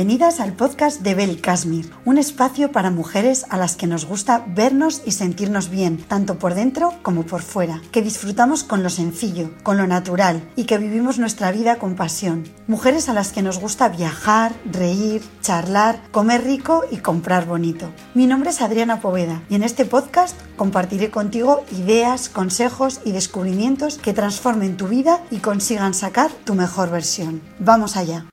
Bienvenidas 0.00 0.40
al 0.40 0.54
podcast 0.54 1.02
de 1.02 1.14
Bel 1.14 1.42
Kashmir, 1.42 1.92
un 2.06 2.16
espacio 2.16 2.72
para 2.72 2.90
mujeres 2.90 3.44
a 3.50 3.58
las 3.58 3.76
que 3.76 3.86
nos 3.86 4.06
gusta 4.06 4.42
vernos 4.48 5.02
y 5.04 5.12
sentirnos 5.12 5.68
bien, 5.68 5.98
tanto 5.98 6.38
por 6.38 6.54
dentro 6.54 6.94
como 7.02 7.24
por 7.24 7.42
fuera, 7.42 7.82
que 7.92 8.00
disfrutamos 8.00 8.64
con 8.64 8.82
lo 8.82 8.88
sencillo, 8.88 9.50
con 9.62 9.76
lo 9.76 9.86
natural 9.86 10.42
y 10.56 10.64
que 10.64 10.78
vivimos 10.78 11.18
nuestra 11.18 11.52
vida 11.52 11.76
con 11.76 11.96
pasión. 11.96 12.44
Mujeres 12.66 13.10
a 13.10 13.12
las 13.12 13.30
que 13.30 13.42
nos 13.42 13.60
gusta 13.60 13.90
viajar, 13.90 14.54
reír, 14.64 15.20
charlar, 15.42 16.00
comer 16.12 16.44
rico 16.44 16.84
y 16.90 16.96
comprar 16.96 17.44
bonito. 17.44 17.92
Mi 18.14 18.26
nombre 18.26 18.48
es 18.48 18.62
Adriana 18.62 19.02
Poveda 19.02 19.42
y 19.50 19.56
en 19.56 19.62
este 19.62 19.84
podcast 19.84 20.34
compartiré 20.56 21.10
contigo 21.10 21.62
ideas, 21.72 22.30
consejos 22.30 23.02
y 23.04 23.12
descubrimientos 23.12 23.98
que 23.98 24.14
transformen 24.14 24.78
tu 24.78 24.88
vida 24.88 25.20
y 25.30 25.40
consigan 25.40 25.92
sacar 25.92 26.30
tu 26.46 26.54
mejor 26.54 26.88
versión. 26.88 27.42
Vamos 27.58 27.98
allá. 27.98 28.24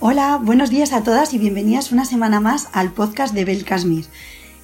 Hola, 0.00 0.40
buenos 0.40 0.70
días 0.70 0.92
a 0.92 1.02
todas 1.02 1.34
y 1.34 1.38
bienvenidas 1.38 1.92
una 1.92 2.04
semana 2.04 2.40
más 2.40 2.68
al 2.72 2.92
podcast 2.92 3.34
de 3.34 3.44
Bel 3.44 3.64
Kashmir. 3.64 4.06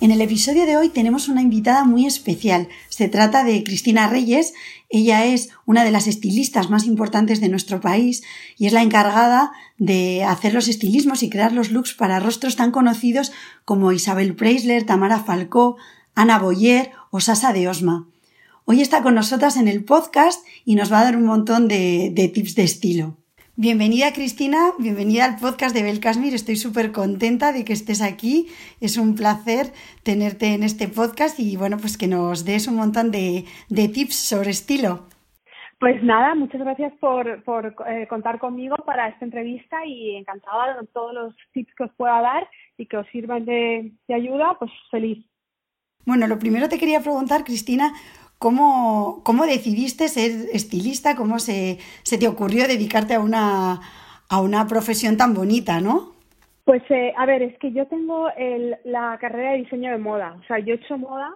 En 0.04 0.10
el 0.10 0.20
episodio 0.20 0.66
de 0.66 0.76
hoy 0.76 0.90
tenemos 0.90 1.28
una 1.28 1.40
invitada 1.40 1.84
muy 1.84 2.04
especial. 2.04 2.68
Se 2.90 3.08
trata 3.08 3.42
de 3.42 3.64
Cristina 3.64 4.06
Reyes. 4.06 4.52
Ella 4.90 5.24
es 5.24 5.48
una 5.64 5.82
de 5.82 5.90
las 5.90 6.06
estilistas 6.06 6.68
más 6.68 6.84
importantes 6.84 7.40
de 7.40 7.48
nuestro 7.48 7.80
país 7.80 8.22
y 8.58 8.66
es 8.66 8.74
la 8.74 8.82
encargada 8.82 9.52
de 9.78 10.22
hacer 10.22 10.52
los 10.52 10.68
estilismos 10.68 11.22
y 11.22 11.30
crear 11.30 11.52
los 11.52 11.70
looks 11.70 11.94
para 11.94 12.20
rostros 12.20 12.54
tan 12.54 12.70
conocidos 12.70 13.32
como 13.64 13.92
Isabel 13.92 14.36
Preisler, 14.36 14.84
Tamara 14.84 15.20
Falcó, 15.20 15.78
Ana 16.14 16.38
Boyer 16.38 16.90
o 17.10 17.20
Sasa 17.20 17.54
de 17.54 17.66
Osma. 17.66 18.06
Hoy 18.66 18.82
está 18.82 19.02
con 19.02 19.14
nosotras 19.14 19.56
en 19.56 19.68
el 19.68 19.84
podcast 19.84 20.44
y 20.66 20.74
nos 20.74 20.92
va 20.92 21.00
a 21.00 21.04
dar 21.04 21.16
un 21.16 21.24
montón 21.24 21.66
de, 21.66 22.12
de 22.12 22.28
tips 22.28 22.54
de 22.56 22.64
estilo. 22.64 23.16
Bienvenida 23.56 24.12
Cristina, 24.12 24.72
bienvenida 24.80 25.26
al 25.26 25.36
podcast 25.36 25.76
de 25.76 25.84
Bel 25.84 26.00
Estoy 26.02 26.56
súper 26.56 26.90
contenta 26.90 27.52
de 27.52 27.64
que 27.64 27.72
estés 27.72 28.02
aquí. 28.02 28.48
Es 28.80 28.98
un 28.98 29.14
placer 29.14 29.66
tenerte 30.02 30.54
en 30.54 30.64
este 30.64 30.88
podcast 30.88 31.38
y 31.38 31.56
bueno, 31.56 31.76
pues 31.78 31.96
que 31.96 32.08
nos 32.08 32.44
des 32.44 32.66
un 32.66 32.74
montón 32.74 33.12
de, 33.12 33.44
tips 33.70 34.16
sobre 34.16 34.50
estilo. 34.50 35.06
Pues 35.78 36.02
nada, 36.02 36.34
muchas 36.34 36.62
gracias 36.62 36.94
por, 36.98 37.28
eh, 37.28 38.08
contar 38.08 38.40
conmigo 38.40 38.74
para 38.84 39.06
esta 39.06 39.24
entrevista 39.24 39.86
y 39.86 40.16
encantada 40.16 40.80
de 40.80 40.88
todos 40.88 41.14
los 41.14 41.34
tips 41.52 41.72
que 41.76 41.84
os 41.84 41.92
pueda 41.92 42.20
dar 42.22 42.48
y 42.76 42.86
que 42.86 42.96
os 42.96 43.06
sirvan 43.12 43.44
de, 43.44 43.92
de 44.08 44.14
ayuda, 44.14 44.56
pues 44.58 44.72
feliz. 44.90 45.24
Bueno, 46.04 46.26
lo 46.26 46.40
primero 46.40 46.68
te 46.68 46.78
quería 46.78 47.00
preguntar, 47.00 47.44
Cristina, 47.44 47.92
¿Cómo, 48.44 49.22
¿Cómo 49.24 49.46
decidiste 49.46 50.06
ser 50.08 50.50
estilista? 50.52 51.16
¿Cómo 51.16 51.38
se, 51.38 51.78
te 52.04 52.28
ocurrió 52.28 52.68
dedicarte 52.68 53.14
a 53.14 53.20
una, 53.20 53.80
a 54.28 54.42
una 54.42 54.66
profesión 54.66 55.16
tan 55.16 55.32
bonita, 55.32 55.80
no? 55.80 56.12
Pues 56.66 56.82
eh, 56.90 57.14
a 57.16 57.24
ver, 57.24 57.40
es 57.40 57.58
que 57.58 57.72
yo 57.72 57.86
tengo 57.86 58.28
el, 58.36 58.76
la 58.84 59.16
carrera 59.18 59.52
de 59.52 59.62
diseño 59.62 59.90
de 59.92 59.96
moda, 59.96 60.36
o 60.38 60.44
sea, 60.44 60.58
yo 60.58 60.74
he 60.74 60.76
hecho 60.76 60.98
moda. 60.98 61.34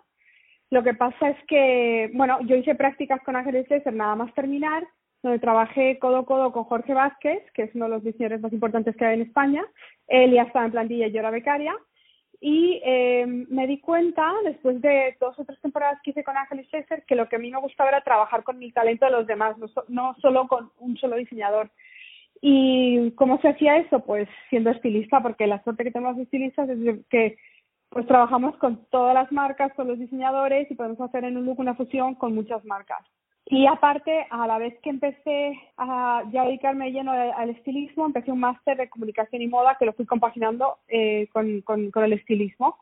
Lo 0.69 0.83
que 0.83 0.93
pasa 0.93 1.31
es 1.31 1.39
que, 1.49 2.11
bueno, 2.13 2.41
yo 2.43 2.57
hice 2.57 2.75
prácticas 2.75 3.23
con 3.25 3.37
Ángeles 3.37 3.71
Lesser 3.71 3.95
nada 3.95 4.15
más 4.15 4.35
terminar, 4.35 4.87
donde 5.23 5.39
trabajé 5.39 5.99
codo 5.99 6.19
a 6.19 6.27
codo 6.27 6.53
con 6.53 6.65
Jorge 6.65 6.93
Vázquez, 6.93 7.41
que 7.55 7.63
es 7.63 7.75
uno 7.75 7.87
de 7.87 7.93
los 7.93 8.05
diseñadores 8.05 8.43
más 8.43 8.53
importantes 8.53 8.95
que 8.97 9.07
hay 9.07 9.15
en 9.15 9.27
España. 9.27 9.65
Él 10.09 10.35
ya 10.35 10.43
estaba 10.43 10.67
en 10.67 10.73
plantilla 10.73 11.07
y 11.07 11.13
yo 11.13 11.21
era 11.21 11.31
becaria. 11.31 11.75
Y 12.41 12.81
eh, 12.85 13.27
me 13.27 13.67
di 13.67 13.81
cuenta, 13.81 14.33
después 14.45 14.81
de 14.81 15.17
dos 15.21 15.37
o 15.39 15.45
tres 15.45 15.61
temporadas 15.61 15.99
que 16.03 16.11
hice 16.11 16.23
con 16.23 16.37
Ángel 16.37 16.61
y 16.61 17.05
que 17.07 17.17
lo 17.17 17.29
que 17.29 17.37
a 17.37 17.39
mí 17.39 17.51
me 17.51 17.61
gustaba 17.61 17.91
era 17.91 18.03
trabajar 18.03 18.45
con 18.45 18.63
el 18.63 18.73
talento 18.73 19.07
de 19.07 19.13
los 19.13 19.27
demás, 19.27 19.57
no, 19.89 20.15
solo 20.21 20.47
con 20.47 20.71
un 20.79 20.97
solo 20.97 21.17
diseñador. 21.17 21.71
¿Y 22.41 23.11
cómo 23.13 23.41
se 23.41 23.49
hacía 23.49 23.79
eso? 23.79 24.01
Pues 24.01 24.29
siendo 24.51 24.71
estilista, 24.71 25.21
porque 25.21 25.49
la 25.49 25.63
suerte 25.65 25.83
que 25.83 25.91
tenemos 25.91 26.17
los 26.17 26.25
estilistas 26.25 26.69
es 26.69 26.79
que 27.11 27.37
pues 27.89 28.07
trabajamos 28.07 28.57
con 28.59 28.85
todas 28.91 29.15
las 29.15 29.33
marcas, 29.33 29.73
con 29.75 29.89
los 29.89 29.99
diseñadores 29.99 30.71
y 30.71 30.75
podemos 30.75 31.01
hacer 31.01 31.25
en 31.25 31.37
un 31.37 31.47
look 31.47 31.59
una 31.59 31.75
fusión 31.75 32.15
con 32.15 32.35
muchas 32.35 32.65
marcas. 32.65 33.05
Y 33.51 33.67
aparte, 33.67 34.27
a 34.31 34.47
la 34.47 34.59
vez 34.59 34.79
que 34.83 34.91
empecé 34.91 35.59
a 35.79 36.23
dedicarme 36.27 36.91
lleno 36.91 37.13
al 37.13 37.49
estilismo, 37.49 38.05
empecé 38.05 38.31
un 38.31 38.41
máster 38.41 38.77
de 38.77 38.91
comunicación 38.91 39.41
y 39.41 39.49
moda 39.49 39.77
que 39.79 39.87
lo 39.87 39.95
fui 39.95 40.05
compaginando 40.05 40.77
eh, 40.87 41.29
con, 41.33 41.63
con, 41.63 41.91
el 42.05 42.13
estilismo. 42.13 42.77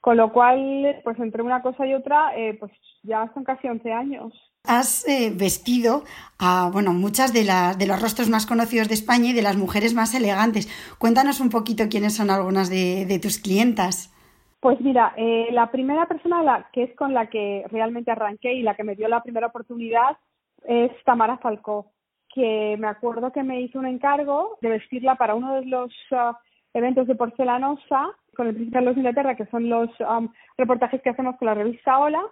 Con 0.00 0.16
lo 0.16 0.32
cual, 0.32 1.00
pues 1.04 1.18
entre 1.20 1.42
una 1.42 1.62
cosa 1.62 1.86
y 1.86 1.94
otra, 1.94 2.36
eh, 2.36 2.54
pues 2.58 2.72
ya 3.04 3.30
son 3.32 3.44
casi 3.44 3.68
11 3.68 3.92
años. 3.92 4.32
Has 4.64 5.06
eh, 5.08 5.32
vestido 5.34 6.02
a 6.38 6.68
bueno, 6.72 6.92
muchas 6.92 7.32
de, 7.32 7.44
las 7.44 7.78
de 7.78 7.86
los 7.86 8.02
rostros 8.02 8.28
más 8.28 8.44
conocidos 8.44 8.88
de 8.88 8.94
España 8.94 9.30
y 9.30 9.32
de 9.34 9.42
las 9.42 9.56
mujeres 9.56 9.94
más 9.94 10.14
elegantes. 10.14 10.68
Cuéntanos 10.98 11.40
un 11.40 11.50
poquito 11.50 11.88
quiénes 11.88 12.16
son 12.16 12.30
algunas 12.30 12.70
de 12.70 13.20
tus 13.22 13.38
clientas. 13.38 14.12
Pues 14.60 14.80
mira, 14.80 15.14
eh, 15.16 15.48
la 15.52 15.70
primera 15.70 16.06
persona 16.06 16.42
la, 16.42 16.68
que 16.72 16.82
es 16.84 16.96
con 16.96 17.14
la 17.14 17.28
que 17.30 17.64
realmente 17.70 18.10
arranqué 18.10 18.54
y 18.54 18.62
la 18.62 18.74
que 18.74 18.82
me 18.82 18.96
dio 18.96 19.06
la 19.08 19.22
primera 19.22 19.46
oportunidad 19.46 20.16
es 20.64 20.90
Tamara 21.04 21.38
Falcó, 21.38 21.92
que 22.34 22.76
me 22.78 22.88
acuerdo 22.88 23.32
que 23.32 23.44
me 23.44 23.60
hizo 23.60 23.78
un 23.78 23.86
encargo 23.86 24.58
de 24.60 24.70
vestirla 24.70 25.14
para 25.14 25.36
uno 25.36 25.54
de 25.54 25.66
los 25.66 25.92
uh, 26.10 26.34
eventos 26.74 27.06
de 27.06 27.14
porcelanosa 27.14 28.10
con 28.36 28.48
el 28.48 28.54
Príncipe 28.54 28.78
de 28.78 28.84
los 28.84 28.96
Inglaterra, 28.96 29.36
que 29.36 29.46
son 29.46 29.68
los 29.68 29.90
um, 30.00 30.28
reportajes 30.56 31.02
que 31.02 31.10
hacemos 31.10 31.36
con 31.36 31.46
la 31.46 31.54
revista 31.54 31.98
Hola, 31.98 32.22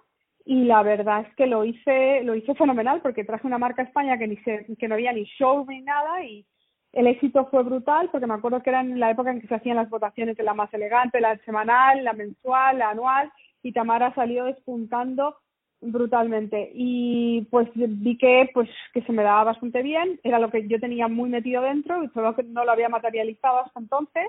y 0.45 0.63
la 0.63 0.81
verdad 0.81 1.25
es 1.27 1.35
que 1.35 1.45
lo 1.45 1.65
hice, 1.65 2.23
lo 2.23 2.33
hice 2.35 2.55
fenomenal 2.55 3.01
porque 3.01 3.25
traje 3.25 3.47
una 3.47 3.57
marca 3.57 3.81
a 3.81 3.85
España 3.85 4.17
que 4.17 4.27
ni 4.27 4.37
se, 4.37 4.65
que 4.77 4.87
no 4.87 4.95
había 4.95 5.11
ni 5.11 5.25
show 5.25 5.65
ni 5.67 5.81
nada 5.81 6.23
y 6.23 6.45
el 6.97 7.05
éxito 7.05 7.45
fue 7.51 7.61
brutal 7.61 8.09
porque 8.11 8.25
me 8.25 8.33
acuerdo 8.33 8.63
que 8.63 8.71
era 8.71 8.81
en 8.81 8.99
la 8.99 9.11
época 9.11 9.29
en 9.29 9.39
que 9.39 9.47
se 9.47 9.53
hacían 9.53 9.75
las 9.75 9.89
votaciones 9.89 10.35
de 10.35 10.41
la 10.43 10.55
más 10.55 10.73
elegante, 10.73 11.21
la 11.21 11.37
semanal, 11.45 12.03
la 12.03 12.13
mensual, 12.13 12.79
la 12.79 12.89
anual 12.89 13.31
y 13.61 13.71
Tamara 13.71 14.15
salió 14.15 14.45
despuntando 14.45 15.37
brutalmente. 15.79 16.71
Y 16.73 17.47
pues 17.51 17.69
vi 17.75 18.17
que 18.17 18.49
pues 18.51 18.67
que 18.95 19.03
se 19.03 19.11
me 19.11 19.21
daba 19.21 19.43
bastante 19.43 19.83
bien, 19.83 20.19
era 20.23 20.39
lo 20.39 20.49
que 20.49 20.67
yo 20.67 20.79
tenía 20.79 21.07
muy 21.07 21.29
metido 21.29 21.61
dentro, 21.61 22.01
solo 22.15 22.35
que 22.35 22.41
no 22.41 22.65
lo 22.65 22.71
había 22.71 22.89
materializado 22.89 23.59
hasta 23.59 23.79
entonces 23.79 24.25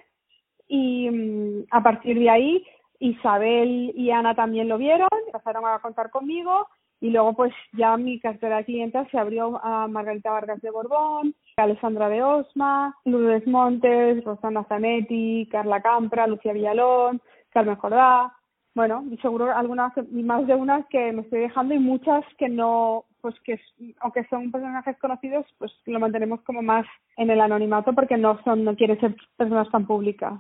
y 0.69 1.09
mm, 1.09 1.69
a 1.71 1.83
partir 1.83 2.19
de 2.19 2.29
ahí 2.29 2.67
Isabel 3.01 3.93
y 3.97 4.11
Ana 4.11 4.35
también 4.35 4.69
lo 4.69 4.77
vieron, 4.77 5.09
pasaron 5.33 5.65
a 5.67 5.79
contar 5.79 6.11
conmigo 6.11 6.69
y 7.01 7.11
luego 7.11 7.35
pues 7.35 7.53
ya 7.73 7.97
mi 7.97 8.19
cartera 8.19 8.59
de 8.59 8.65
clientes 8.65 9.09
se 9.11 9.19
abrió 9.19 9.65
a 9.65 9.87
Margarita 9.89 10.31
Vargas 10.31 10.61
de 10.61 10.71
Borbón, 10.71 11.35
Alessandra 11.57 12.09
de 12.09 12.23
Osma, 12.23 12.97
Lourdes 13.05 13.47
Montes, 13.47 14.25
Rosana 14.25 14.65
Zanetti, 14.65 15.49
Carla 15.51 15.81
Campra, 15.81 16.27
Lucía 16.27 16.53
Villalón, 16.53 17.21
Carmen 17.51 17.77
Jordá, 17.77 18.33
bueno, 18.75 19.05
y 19.11 19.17
seguro 19.19 19.53
algunas, 19.57 19.93
más 20.13 20.47
de 20.47 20.55
unas 20.55 20.87
que 20.87 21.13
me 21.13 21.23
estoy 21.23 21.41
dejando 21.41 21.75
y 21.75 21.81
muchas 21.81 22.25
que 22.39 22.49
no, 22.49 23.07
pues 23.21 23.35
que 23.41 23.59
aunque 23.99 24.25
son 24.29 24.53
personajes 24.53 24.97
conocidos, 24.99 25.47
pues 25.59 25.73
lo 25.87 25.99
mantenemos 25.99 26.41
como 26.43 26.63
más 26.63 26.87
en 27.17 27.31
el 27.31 27.41
anonimato 27.41 27.93
porque 27.93 28.17
no 28.17 28.41
son, 28.45 28.65
no 28.65 28.77
quieren 28.77 29.01
ser 29.01 29.17
personas 29.37 29.69
tan 29.71 29.85
públicas. 29.85 30.35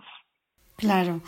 Claro. 0.76 1.20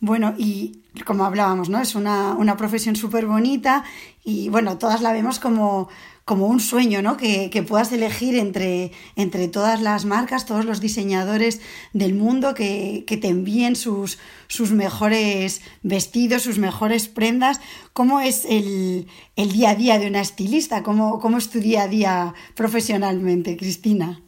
Bueno, 0.00 0.34
y 0.36 0.82
como 1.06 1.24
hablábamos, 1.24 1.70
¿no? 1.70 1.80
Es 1.80 1.94
una, 1.94 2.34
una 2.34 2.56
profesión 2.56 2.96
súper 2.96 3.26
bonita 3.26 3.84
y 4.24 4.48
bueno, 4.50 4.76
todas 4.78 5.00
la 5.00 5.12
vemos 5.12 5.38
como, 5.40 5.88
como 6.26 6.48
un 6.48 6.60
sueño, 6.60 7.00
¿no? 7.00 7.16
Que, 7.16 7.48
que, 7.50 7.62
puedas 7.62 7.92
elegir 7.92 8.36
entre, 8.36 8.90
entre 9.16 9.48
todas 9.48 9.80
las 9.80 10.04
marcas, 10.04 10.44
todos 10.44 10.66
los 10.66 10.80
diseñadores 10.80 11.62
del 11.94 12.14
mundo 12.14 12.52
que, 12.54 13.04
que 13.06 13.16
te 13.16 13.28
envíen 13.28 13.74
sus, 13.74 14.20
sus 14.48 14.72
mejores 14.72 15.62
vestidos, 15.82 16.42
sus 16.42 16.58
mejores 16.58 17.08
prendas. 17.08 17.60
¿Cómo 17.94 18.20
es 18.20 18.44
el, 18.44 19.06
el 19.36 19.52
día 19.52 19.70
a 19.70 19.74
día 19.76 19.98
de 19.98 20.08
una 20.08 20.20
estilista? 20.20 20.82
¿Cómo, 20.82 21.20
¿Cómo 21.20 21.38
es 21.38 21.50
tu 21.50 21.60
día 21.60 21.84
a 21.84 21.88
día 21.88 22.34
profesionalmente, 22.54 23.56
Cristina? 23.56 24.20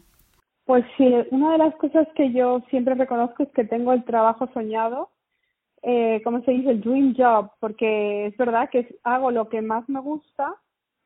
Pues 0.65 0.85
sí, 0.97 1.05
una 1.31 1.51
de 1.53 1.57
las 1.59 1.75
cosas 1.75 2.07
que 2.15 2.31
yo 2.31 2.61
siempre 2.69 2.95
reconozco 2.95 3.43
es 3.43 3.49
que 3.55 3.63
tengo 3.63 3.91
el 3.91 4.03
trabajo 4.03 4.49
soñado 4.53 5.09
eh, 5.81 6.21
¿cómo 6.23 6.41
se 6.43 6.51
dice? 6.51 6.71
El 6.71 6.81
dream 6.81 7.15
job, 7.15 7.51
porque 7.59 8.27
es 8.27 8.37
verdad 8.37 8.69
que 8.69 8.95
hago 9.03 9.31
lo 9.31 9.49
que 9.49 9.61
más 9.61 9.87
me 9.87 9.99
gusta, 9.99 10.55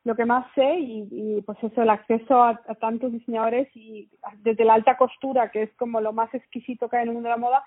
lo 0.03 0.15
que 0.15 0.25
más 0.25 0.45
sé 0.55 0.79
y, 0.79 1.07
y 1.11 1.41
pues 1.41 1.57
eso, 1.63 1.81
el 1.81 1.89
acceso 1.89 2.43
a, 2.43 2.59
tantos 2.79 3.11
diseñadores 3.11 3.69
y 3.75 4.09
desde 4.39 4.65
la 4.65 4.73
alta 4.73 4.97
costura, 4.97 5.49
que 5.51 5.63
es 5.63 5.73
como 5.75 6.01
lo 6.01 6.11
más 6.11 6.33
exquisito 6.33 6.89
que 6.89 6.97
hay 6.97 7.03
en 7.03 7.09
el 7.09 7.13
mundo 7.13 7.29
de 7.29 7.35
la 7.35 7.39
moda, 7.41 7.63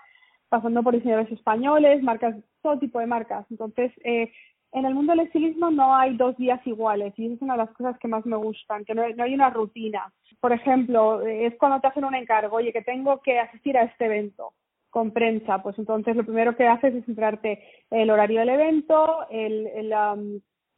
pasando 0.48 0.82
por 0.82 0.94
diseñadores 0.94 1.32
españoles, 1.32 2.02
marcas, 2.02 2.36
todo 2.62 2.78
tipo 2.78 3.00
de 3.00 3.06
marcas. 3.06 3.46
Entonces, 3.50 3.92
eh, 4.04 4.32
en 4.72 4.84
el 4.84 4.94
mundo 4.94 5.12
del 5.12 5.26
estilismo 5.26 5.70
no 5.70 5.94
hay 5.94 6.16
dos 6.16 6.36
días 6.36 6.60
iguales 6.66 7.14
y 7.16 7.26
esa 7.26 7.34
es 7.36 7.42
una 7.42 7.54
de 7.54 7.64
las 7.64 7.70
cosas 7.70 7.98
que 7.98 8.08
más 8.08 8.26
me 8.26 8.36
gustan, 8.36 8.84
que 8.84 8.94
no, 8.94 9.08
no 9.08 9.24
hay 9.24 9.34
una 9.34 9.50
rutina. 9.50 10.12
Por 10.40 10.52
ejemplo, 10.52 11.22
es 11.22 11.54
cuando 11.56 11.80
te 11.80 11.86
hacen 11.86 12.04
un 12.04 12.14
encargo, 12.14 12.56
oye, 12.56 12.72
que 12.72 12.82
tengo 12.82 13.20
que 13.22 13.38
asistir 13.38 13.78
a 13.78 13.84
este 13.84 14.06
evento 14.06 14.52
con 14.90 15.10
prensa, 15.10 15.62
pues 15.62 15.78
entonces 15.78 16.16
lo 16.16 16.24
primero 16.24 16.56
que 16.56 16.66
haces 16.66 16.94
es 16.94 17.04
centrarte 17.04 17.62
el 17.90 18.10
horario 18.10 18.40
del 18.40 18.48
evento, 18.48 19.26
el, 19.30 19.66
el, 19.66 19.88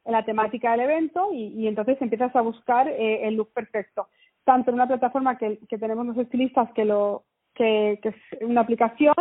la 0.05 0.25
temática 0.25 0.73
del 0.73 0.81
evento 0.81 1.29
y, 1.33 1.67
entonces 1.67 2.01
empiezas 2.01 2.35
a 2.35 2.41
buscar 2.41 2.89
eh, 2.89 3.27
el 3.27 3.35
look 3.35 3.53
perfecto. 3.53 4.09
Tanto 4.45 4.71
en 4.71 4.77
una 4.77 4.89
plataforma 4.89 5.37
que, 5.37 5.59
que 5.69 5.79
tenemos 5.79 6.07
los 6.07 6.19
estilistas 6.19 6.71
que, 6.73 6.85
lo, 6.85 7.25
que, 7.55 7.99
que, 8.03 8.09
es 8.09 8.17
una 8.41 8.63
aplicación 8.63 9.15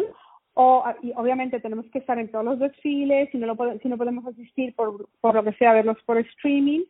o 0.54 0.84
y 1.04 1.12
obviamente 1.16 1.60
tenemos 1.60 1.86
que 1.92 2.00
estar 2.00 2.18
en 2.18 2.32
todos 2.32 2.44
los 2.44 2.58
desfiles, 2.58 3.30
si 3.32 3.38
no, 3.38 3.46
lo, 3.46 3.80
si 3.80 3.88
no 3.88 3.98
podemos 3.98 4.26
asistir 4.26 4.74
por, 4.76 5.08
por 5.22 5.36
lo 5.36 5.44
que 5.44 5.54
sea, 5.54 5.74
verlos 5.74 5.98
por 6.06 6.18
streaming 6.18 6.82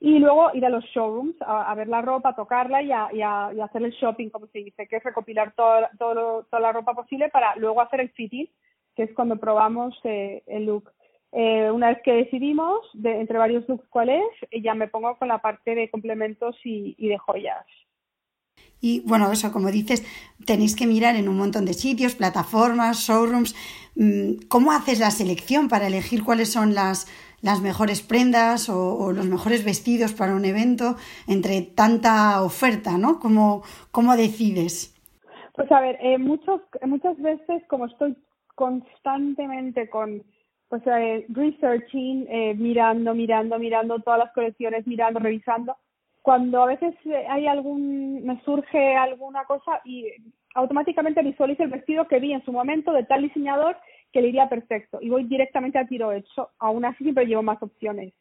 y 0.00 0.18
luego 0.18 0.50
ir 0.54 0.64
a 0.64 0.70
los 0.70 0.84
showrooms 0.86 1.36
a, 1.40 1.74
ver 1.74 1.86
la 1.86 2.00
ropa, 2.00 2.34
tocarla 2.34 2.82
y, 2.82 2.90
a, 2.90 3.10
y, 3.12 3.20
a, 3.20 3.48
hacer 3.62 3.82
el 3.82 3.92
shopping, 3.92 4.30
como 4.30 4.46
se 4.46 4.60
dice, 4.60 4.88
que 4.88 4.96
es 4.96 5.04
recopilar 5.04 5.52
toda, 5.54 5.90
todo 5.98 6.44
toda 6.44 6.60
la 6.60 6.72
ropa 6.72 6.94
posible 6.94 7.28
para 7.28 7.54
luego 7.56 7.82
hacer 7.82 8.00
el 8.00 8.10
fitting, 8.10 8.48
que 8.96 9.02
es 9.02 9.12
cuando 9.14 9.36
probamos 9.36 9.94
eh, 10.04 10.42
el 10.46 10.64
look. 10.64 10.90
Eh, 11.32 11.70
una 11.70 11.90
vez 11.90 11.98
que 12.02 12.12
decidimos 12.12 12.80
de, 12.94 13.20
entre 13.20 13.38
varios 13.38 13.68
looks 13.68 13.86
cuál 13.90 14.08
es, 14.08 14.62
ya 14.62 14.74
me 14.74 14.88
pongo 14.88 15.16
con 15.16 15.28
la 15.28 15.38
parte 15.38 15.74
de 15.74 15.90
complementos 15.90 16.56
y, 16.64 16.94
y 16.98 17.08
de 17.08 17.18
joyas. 17.18 17.66
Y 18.80 19.00
bueno, 19.00 19.30
eso, 19.30 19.52
como 19.52 19.70
dices, 19.70 20.02
tenéis 20.46 20.74
que 20.74 20.86
mirar 20.86 21.14
en 21.14 21.28
un 21.28 21.36
montón 21.36 21.66
de 21.66 21.74
sitios, 21.74 22.14
plataformas, 22.14 23.00
showrooms. 23.00 23.54
Mm, 23.94 24.46
¿Cómo 24.48 24.72
haces 24.72 24.98
la 24.98 25.10
selección 25.10 25.68
para 25.68 25.88
elegir 25.88 26.24
cuáles 26.24 26.50
son 26.50 26.74
las, 26.74 27.06
las 27.42 27.60
mejores 27.60 28.02
prendas 28.02 28.68
o, 28.68 29.12
los 29.12 29.26
mejores 29.26 29.64
vestidos 29.64 30.12
para 30.12 30.34
un 30.34 30.44
evento 30.44 30.96
entre 31.26 31.62
tanta 31.62 32.42
oferta, 32.42 32.98
¿no? 32.98 33.18
¿Cómo, 33.18 33.62
cómo 33.90 34.16
decides? 34.16 34.94
Pues 35.54 35.70
a 35.72 35.80
ver, 35.80 35.98
eh, 36.00 36.18
muchos, 36.18 36.60
muchas 36.86 37.16
veces 37.20 37.62
como 37.68 37.86
estoy 37.86 38.16
constantemente 38.54 39.88
con 39.88 40.22
pues 40.70 40.82
eh, 40.86 41.26
researching, 41.28 42.26
eh, 42.30 42.54
mirando, 42.54 43.12
mirando, 43.12 43.58
mirando 43.58 43.98
todas 43.98 44.20
las 44.20 44.32
colecciones, 44.32 44.86
mirando, 44.86 45.18
revisando. 45.18 45.76
Cuando 46.22 46.62
a 46.62 46.66
veces 46.66 46.94
eh, 47.06 47.26
hay 47.28 47.48
algún, 47.48 48.24
me 48.24 48.40
surge 48.42 48.94
alguna 48.94 49.44
cosa 49.46 49.80
y 49.84 50.06
automáticamente 50.54 51.22
visualizo 51.22 51.64
el 51.64 51.70
vestido 51.70 52.06
que 52.06 52.20
vi 52.20 52.32
en 52.32 52.44
su 52.44 52.52
momento 52.52 52.92
de 52.92 53.02
tal 53.02 53.22
diseñador 53.22 53.76
que 54.12 54.22
le 54.22 54.28
iría 54.28 54.48
perfecto 54.48 54.98
y 55.00 55.08
voy 55.08 55.24
directamente 55.24 55.78
a 55.78 55.86
tiro 55.86 56.12
hecho. 56.12 56.50
Aún 56.58 56.84
así 56.84 57.04
siempre 57.04 57.26
llevo 57.26 57.42
más 57.42 57.62
opciones. 57.62 58.12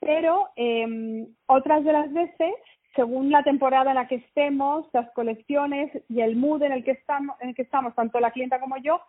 Pero 0.00 0.48
eh, 0.56 1.26
otras 1.46 1.84
de 1.84 1.92
las 1.92 2.12
veces, 2.12 2.54
según 2.96 3.30
la 3.30 3.42
temporada 3.42 3.90
en 3.90 3.96
la 3.96 4.08
que 4.08 4.16
estemos, 4.16 4.86
las 4.92 5.10
colecciones 5.12 5.90
y 6.08 6.20
el 6.20 6.36
mood 6.36 6.62
en 6.62 6.72
el 6.72 6.84
que 6.84 6.92
estamos, 6.92 7.36
en 7.40 7.50
el 7.50 7.54
que 7.54 7.62
estamos 7.62 7.94
tanto 7.94 8.18
la 8.18 8.30
clienta 8.30 8.60
como 8.60 8.76
yo, 8.78 9.00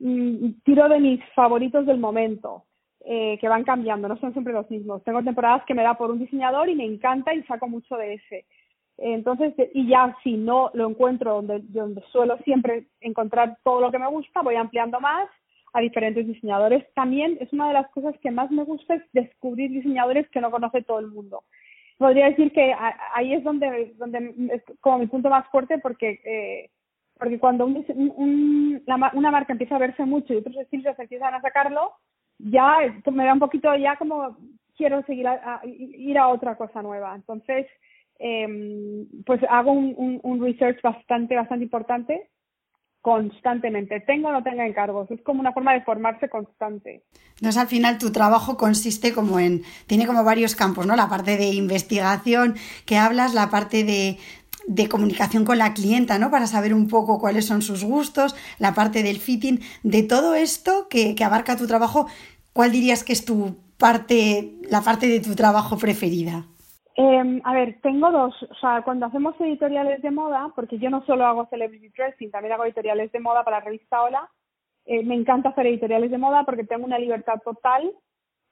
Mm, 0.00 0.62
tiro 0.64 0.88
de 0.88 0.98
mis 0.98 1.20
favoritos 1.34 1.84
del 1.84 1.98
momento, 1.98 2.64
eh, 3.04 3.36
que 3.38 3.48
van 3.48 3.64
cambiando, 3.64 4.08
no 4.08 4.16
son 4.16 4.32
siempre 4.32 4.54
los 4.54 4.68
mismos. 4.70 5.04
Tengo 5.04 5.22
temporadas 5.22 5.62
que 5.66 5.74
me 5.74 5.82
da 5.82 5.94
por 5.94 6.10
un 6.10 6.18
diseñador 6.18 6.70
y 6.70 6.74
me 6.74 6.86
encanta 6.86 7.34
y 7.34 7.42
saco 7.42 7.68
mucho 7.68 7.96
de 7.96 8.14
ese. 8.14 8.46
Entonces, 8.96 9.54
y 9.74 9.88
ya 9.88 10.16
si 10.22 10.34
no 10.36 10.70
lo 10.74 10.88
encuentro 10.88 11.34
donde, 11.34 11.60
donde 11.64 12.02
suelo 12.12 12.38
siempre 12.44 12.86
encontrar 13.00 13.58
todo 13.62 13.80
lo 13.80 13.90
que 13.90 13.98
me 13.98 14.08
gusta, 14.08 14.42
voy 14.42 14.56
ampliando 14.56 15.00
más 15.00 15.28
a 15.72 15.80
diferentes 15.80 16.26
diseñadores. 16.26 16.84
También 16.94 17.38
es 17.40 17.52
una 17.52 17.68
de 17.68 17.74
las 17.74 17.88
cosas 17.90 18.14
que 18.20 18.30
más 18.30 18.50
me 18.50 18.64
gusta 18.64 18.94
es 18.94 19.02
descubrir 19.12 19.70
diseñadores 19.70 20.28
que 20.30 20.40
no 20.40 20.50
conoce 20.50 20.82
todo 20.82 20.98
el 20.98 21.08
mundo. 21.08 21.44
Podría 21.98 22.30
decir 22.30 22.52
que 22.52 22.74
ahí 23.14 23.34
es 23.34 23.44
donde, 23.44 23.92
donde 23.98 24.34
es 24.52 24.62
como 24.80 24.98
mi 24.98 25.06
punto 25.06 25.28
más 25.28 25.46
fuerte 25.48 25.78
porque 25.78 26.20
eh, 26.24 26.70
porque 27.20 27.38
cuando 27.38 27.66
un, 27.66 28.82
una 28.86 29.30
marca 29.30 29.52
empieza 29.52 29.76
a 29.76 29.78
verse 29.78 30.06
mucho 30.06 30.32
y 30.32 30.38
otros 30.38 30.56
estilos 30.56 30.98
empiezan 30.98 31.34
a 31.34 31.42
sacarlo, 31.42 31.92
ya 32.38 32.78
me 33.12 33.26
da 33.26 33.34
un 33.34 33.38
poquito, 33.38 33.76
ya 33.76 33.96
como 33.96 34.38
quiero 34.74 35.02
seguir 35.02 35.28
a, 35.28 35.60
ir 35.64 36.16
a 36.16 36.28
otra 36.28 36.56
cosa 36.56 36.80
nueva. 36.80 37.14
Entonces, 37.14 37.66
eh, 38.18 39.06
pues 39.26 39.38
hago 39.50 39.72
un, 39.72 40.20
un, 40.22 40.42
research 40.42 40.80
bastante, 40.80 41.36
bastante 41.36 41.64
importante 41.64 42.30
constantemente, 43.02 44.00
tengo 44.00 44.28
o 44.28 44.32
no 44.32 44.42
tenga 44.42 44.66
encargos, 44.66 45.10
es 45.10 45.22
como 45.22 45.40
una 45.40 45.52
forma 45.52 45.72
de 45.72 45.82
formarse 45.82 46.28
constante. 46.28 47.02
Entonces 47.36 47.56
al 47.56 47.68
final 47.68 47.98
tu 47.98 48.12
trabajo 48.12 48.56
consiste 48.56 49.12
como 49.14 49.40
en, 49.40 49.62
tiene 49.86 50.06
como 50.06 50.22
varios 50.22 50.54
campos, 50.54 50.86
¿no? 50.86 50.96
La 50.96 51.08
parte 51.08 51.38
de 51.38 51.46
investigación 51.46 52.56
que 52.84 52.98
hablas, 52.98 53.32
la 53.32 53.48
parte 53.48 53.84
de, 53.84 54.18
de 54.66 54.88
comunicación 54.88 55.44
con 55.44 55.58
la 55.58 55.74
clienta, 55.74 56.18
¿no? 56.18 56.30
Para 56.30 56.46
saber 56.46 56.74
un 56.74 56.88
poco 56.88 57.18
cuáles 57.18 57.46
son 57.46 57.62
sus 57.62 57.84
gustos, 57.84 58.34
la 58.58 58.74
parte 58.74 59.02
del 59.02 59.18
fitting, 59.18 59.60
de 59.82 60.02
todo 60.02 60.34
esto 60.34 60.88
que, 60.88 61.16
abarca 61.24 61.56
tu 61.56 61.66
trabajo, 61.66 62.06
¿cuál 62.52 62.72
dirías 62.72 63.04
que 63.04 63.12
es 63.12 63.24
tu 63.24 63.56
parte, 63.78 64.54
la 64.68 64.82
parte 64.82 65.08
de 65.08 65.20
tu 65.20 65.34
trabajo 65.34 65.78
preferida? 65.78 66.46
Em, 66.96 67.40
a 67.44 67.52
ver, 67.54 67.80
tengo 67.82 68.10
dos. 68.10 68.34
O 68.42 68.54
sea, 68.54 68.82
cuando 68.82 69.06
hacemos 69.06 69.40
editoriales 69.40 70.02
de 70.02 70.10
moda, 70.10 70.52
porque 70.54 70.78
yo 70.78 70.90
no 70.90 71.04
solo 71.04 71.24
hago 71.24 71.46
celebrity 71.46 71.88
dressing, 71.88 72.30
también 72.30 72.52
hago 72.52 72.64
editoriales 72.64 73.12
de 73.12 73.20
moda 73.20 73.44
para 73.44 73.58
la 73.58 73.64
revista 73.64 74.02
Hola. 74.02 74.28
Eh, 74.86 75.04
me 75.04 75.14
encanta 75.14 75.50
hacer 75.50 75.66
editoriales 75.66 76.10
de 76.10 76.18
moda 76.18 76.44
porque 76.44 76.64
tengo 76.64 76.84
una 76.84 76.98
libertad 76.98 77.40
total 77.44 77.92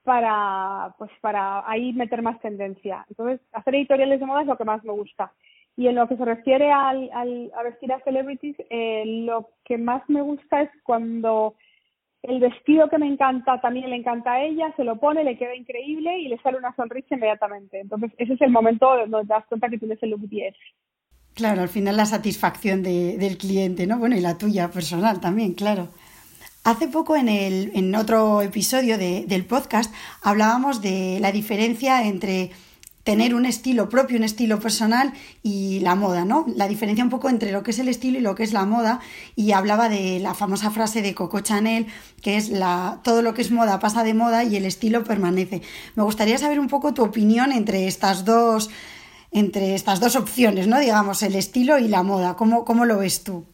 para, 0.05 0.95
pues, 0.99 1.11
para 1.21 1.69
ahí 1.69 1.93
meter 1.93 2.23
más 2.23 2.41
tendencia. 2.41 3.05
Entonces, 3.09 3.41
hacer 3.53 3.75
editoriales 3.75 4.21
de 4.21 4.27
moda 4.27 4.43
es 4.43 4.47
lo 4.47 4.57
que 4.57 4.65
más 4.65 4.85
me 4.85 4.93
gusta. 4.93 5.33
Y 5.77 5.89
en 5.89 5.97
lo 5.97 6.09
que 6.09 6.17
se 6.17 6.25
refiere 6.25 6.71
al, 6.73 7.11
al, 7.13 7.53
a 7.57 7.63
vestir 7.63 7.93
a 7.93 8.01
celebrities, 8.01 8.57
eh, 8.71 9.05
lo 9.27 9.51
que 9.65 9.79
más 9.79 10.03
me 10.09 10.23
gusta 10.23 10.63
es 10.63 10.71
cuando 10.83 11.55
el 12.29 12.41
vestido 12.41 12.89
que 12.89 12.99
me 12.99 13.07
encanta 13.07 13.61
también 13.61 13.91
le 13.91 13.97
encanta 13.97 14.33
a 14.33 14.43
ella, 14.43 14.73
se 14.77 14.85
lo 14.85 14.97
pone, 14.97 15.25
le 15.25 15.39
queda 15.39 15.55
increíble 15.55 16.19
y 16.19 16.29
le 16.29 16.39
sale 16.39 16.59
una 16.59 16.75
sonrisa 16.75 17.15
inmediatamente. 17.15 17.81
Entonces, 17.81 18.13
ese 18.19 18.35
es 18.35 18.41
el 18.41 18.51
momento 18.51 18.87
donde 19.07 19.27
te 19.27 19.35
das 19.35 19.47
cuenta 19.49 19.69
que 19.69 19.79
tienes 19.79 20.03
el 20.03 20.11
look 20.11 20.29
10. 20.29 20.55
Claro, 21.35 21.63
al 21.63 21.69
final 21.69 21.97
la 21.97 22.07
satisfacción 22.07 22.83
de, 22.83 23.17
del 23.17 23.39
cliente, 23.39 23.87
¿no? 23.87 23.99
Bueno, 23.99 24.17
y 24.17 24.21
la 24.21 24.39
tuya 24.39 24.71
personal 24.71 25.21
también, 25.21 25.55
claro. 25.55 25.89
Hace 26.65 26.89
poco 26.89 27.17
en, 27.17 27.29
el, 27.29 27.71
en 27.75 27.95
otro 27.95 28.43
episodio 28.43 28.99
de, 28.99 29.25
del 29.27 29.47
podcast 29.47 29.95
hablábamos 30.23 30.83
de 30.83 31.19
la 31.21 31.33
diferencia 31.33 32.07
entre 32.07 32.51
tener 33.09 33.35
un 33.35 33.47
estilo 33.47 33.89
propio, 33.89 34.19
un 34.19 34.23
estilo 34.23 34.61
personal 34.61 35.15
y 35.43 35.81
la 35.81 35.95
moda, 35.95 36.27
¿no? 36.27 36.45
La 36.55 36.69
diferencia 36.69 37.03
un 37.03 37.09
poco 37.09 37.31
entre 37.31 37.53
lo 37.53 37.63
que 37.63 37.71
es 37.71 37.79
el 37.79 37.89
estilo 37.89 38.19
y 38.19 38.21
lo 38.21 38.35
que 38.35 38.43
es 38.43 38.53
la 38.53 38.67
moda 38.67 39.01
y 39.35 39.53
hablaba 39.53 39.89
de 39.89 40.21
la 40.21 40.35
famosa 40.35 40.71
frase 40.71 41.01
de 41.01 41.15
Coco 41.15 41.41
Chanel, 41.41 41.87
que 42.23 42.37
es 42.37 42.51
la 42.51 43.01
todo 43.03 43.23
lo 43.23 43.33
que 43.33 43.41
es 43.41 43.51
moda 43.51 43.79
pasa 43.79 44.05
de 44.05 44.13
moda 44.13 44.45
y 44.45 44.57
el 44.57 44.67
estilo 44.67 45.05
permanece. 45.05 45.63
Me 45.97 46.03
gustaría 46.03 46.37
saber 46.37 46.61
un 46.61 46.69
poco 46.69 46.93
tu 46.93 47.03
opinión 47.03 47.51
entre 47.51 47.87
estas 47.87 48.27
dos 48.27 48.69
entre 49.33 49.75
estas 49.75 50.01
dos 50.01 50.15
opciones, 50.15 50.69
¿no? 50.69 50.79
Digamos, 50.79 51.23
el 51.23 51.35
estilo 51.35 51.79
y 51.79 51.89
la 51.89 52.03
moda. 52.03 52.37
¿Cómo, 52.37 52.67
cómo 52.67 52.85
lo 52.85 52.99
ves 52.99 53.25
tú? 53.25 53.47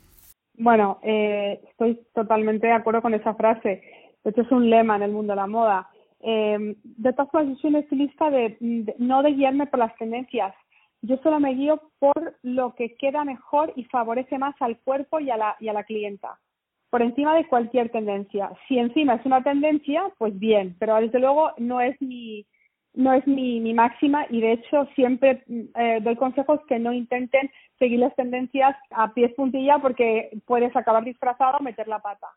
Bueno, 0.58 0.98
eh, 1.04 1.60
estoy 1.70 2.00
totalmente 2.12 2.66
de 2.66 2.72
acuerdo 2.72 3.02
con 3.02 3.14
esa 3.14 3.34
frase. 3.34 3.82
De 4.24 4.30
hecho, 4.30 4.40
es 4.40 4.50
un 4.50 4.68
lema 4.68 4.96
en 4.96 5.02
el 5.02 5.12
mundo 5.12 5.32
de 5.32 5.36
la 5.36 5.46
moda. 5.46 5.90
Eh, 6.26 6.76
de 6.82 7.12
todas 7.12 7.30
formas, 7.30 7.54
yo 7.54 7.60
soy 7.60 7.70
un 7.70 7.76
estilista 7.76 8.30
de, 8.30 8.56
no 8.98 9.22
de 9.22 9.32
guiarme 9.32 9.66
por 9.66 9.78
las 9.78 9.94
tendencias. 9.96 10.54
Yo 11.02 11.18
solo 11.18 11.38
me 11.38 11.52
guío 11.52 11.82
por 11.98 12.38
lo 12.42 12.74
que 12.74 12.96
queda 12.96 13.24
mejor 13.24 13.74
y 13.76 13.84
favorece 13.84 14.38
más 14.38 14.54
al 14.60 14.78
cuerpo 14.78 15.20
y 15.20 15.30
a 15.30 15.36
la, 15.36 15.56
y 15.60 15.68
a 15.68 15.74
la 15.74 15.84
clienta, 15.84 16.40
por 16.88 17.02
encima 17.02 17.34
de 17.34 17.46
cualquier 17.46 17.90
tendencia. 17.90 18.50
Si 18.66 18.78
encima 18.78 19.16
es 19.16 19.26
una 19.26 19.42
tendencia, 19.42 20.02
pues 20.16 20.38
bien, 20.38 20.76
pero 20.78 20.96
desde 20.96 21.20
luego 21.20 21.52
no 21.58 21.82
es 21.82 22.00
mi, 22.00 22.46
no 22.94 23.12
es 23.12 23.26
mi, 23.26 23.60
mi 23.60 23.74
máxima 23.74 24.24
y 24.30 24.40
de 24.40 24.52
hecho 24.52 24.86
siempre 24.94 25.44
eh, 25.74 25.98
doy 26.00 26.16
consejos 26.16 26.60
que 26.66 26.78
no 26.78 26.94
intenten 26.94 27.50
seguir 27.78 27.98
las 27.98 28.16
tendencias 28.16 28.74
a 28.90 29.12
pies 29.12 29.34
puntilla 29.34 29.78
porque 29.80 30.30
puedes 30.46 30.74
acabar 30.74 31.04
disfrazado 31.04 31.58
o 31.58 31.62
meter 31.62 31.86
la 31.86 31.98
pata. 31.98 32.28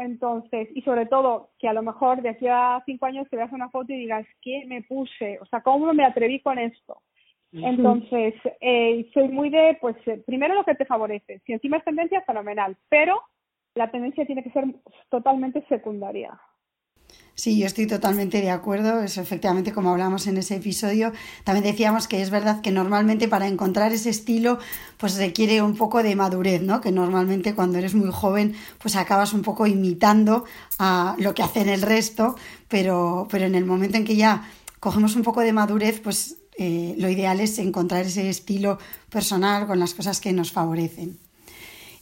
Entonces, 0.00 0.68
y 0.74 0.80
sobre 0.80 1.04
todo, 1.04 1.50
que 1.58 1.68
a 1.68 1.74
lo 1.74 1.82
mejor 1.82 2.22
de 2.22 2.30
aquí 2.30 2.46
a 2.48 2.82
cinco 2.86 3.04
años 3.04 3.28
te 3.28 3.36
veas 3.36 3.52
una 3.52 3.68
foto 3.68 3.92
y 3.92 3.98
digas, 3.98 4.26
¿qué 4.40 4.64
me 4.66 4.82
puse? 4.82 5.38
O 5.40 5.46
sea, 5.46 5.60
¿cómo 5.60 5.92
me 5.92 6.04
atreví 6.04 6.40
con 6.40 6.58
esto? 6.58 7.02
Entonces, 7.52 8.34
eh, 8.60 9.10
soy 9.12 9.28
muy 9.28 9.50
de, 9.50 9.76
pues, 9.80 9.96
eh, 10.06 10.22
primero 10.24 10.54
lo 10.54 10.64
que 10.64 10.74
te 10.74 10.86
favorece. 10.86 11.40
Si 11.44 11.52
encima 11.52 11.76
es 11.76 11.84
tendencia, 11.84 12.22
fenomenal. 12.22 12.76
Pero 12.88 13.20
la 13.74 13.90
tendencia 13.90 14.24
tiene 14.24 14.42
que 14.42 14.50
ser 14.50 14.64
totalmente 15.10 15.62
secundaria. 15.68 16.40
Sí, 17.40 17.56
yo 17.56 17.64
estoy 17.64 17.86
totalmente 17.86 18.42
de 18.42 18.50
acuerdo. 18.50 19.00
Es 19.02 19.16
efectivamente 19.16 19.72
como 19.72 19.88
hablamos 19.88 20.26
en 20.26 20.36
ese 20.36 20.56
episodio. 20.56 21.14
También 21.42 21.64
decíamos 21.64 22.06
que 22.06 22.20
es 22.20 22.28
verdad 22.28 22.60
que 22.60 22.70
normalmente 22.70 23.28
para 23.28 23.46
encontrar 23.46 23.94
ese 23.94 24.10
estilo, 24.10 24.58
pues 24.98 25.16
requiere 25.16 25.62
un 25.62 25.74
poco 25.74 26.02
de 26.02 26.14
madurez, 26.14 26.60
¿no? 26.60 26.82
Que 26.82 26.92
normalmente 26.92 27.54
cuando 27.54 27.78
eres 27.78 27.94
muy 27.94 28.10
joven, 28.12 28.54
pues 28.78 28.94
acabas 28.94 29.32
un 29.32 29.40
poco 29.40 29.66
imitando 29.66 30.44
a 30.78 31.16
lo 31.16 31.32
que 31.32 31.42
hacen 31.42 31.70
el 31.70 31.80
resto, 31.80 32.36
pero, 32.68 33.26
pero 33.30 33.46
en 33.46 33.54
el 33.54 33.64
momento 33.64 33.96
en 33.96 34.04
que 34.04 34.16
ya 34.16 34.46
cogemos 34.78 35.16
un 35.16 35.22
poco 35.22 35.40
de 35.40 35.54
madurez, 35.54 35.98
pues 36.00 36.36
eh, 36.58 36.94
lo 36.98 37.08
ideal 37.08 37.40
es 37.40 37.58
encontrar 37.58 38.04
ese 38.04 38.28
estilo 38.28 38.78
personal 39.08 39.66
con 39.66 39.78
las 39.78 39.94
cosas 39.94 40.20
que 40.20 40.34
nos 40.34 40.52
favorecen. 40.52 41.18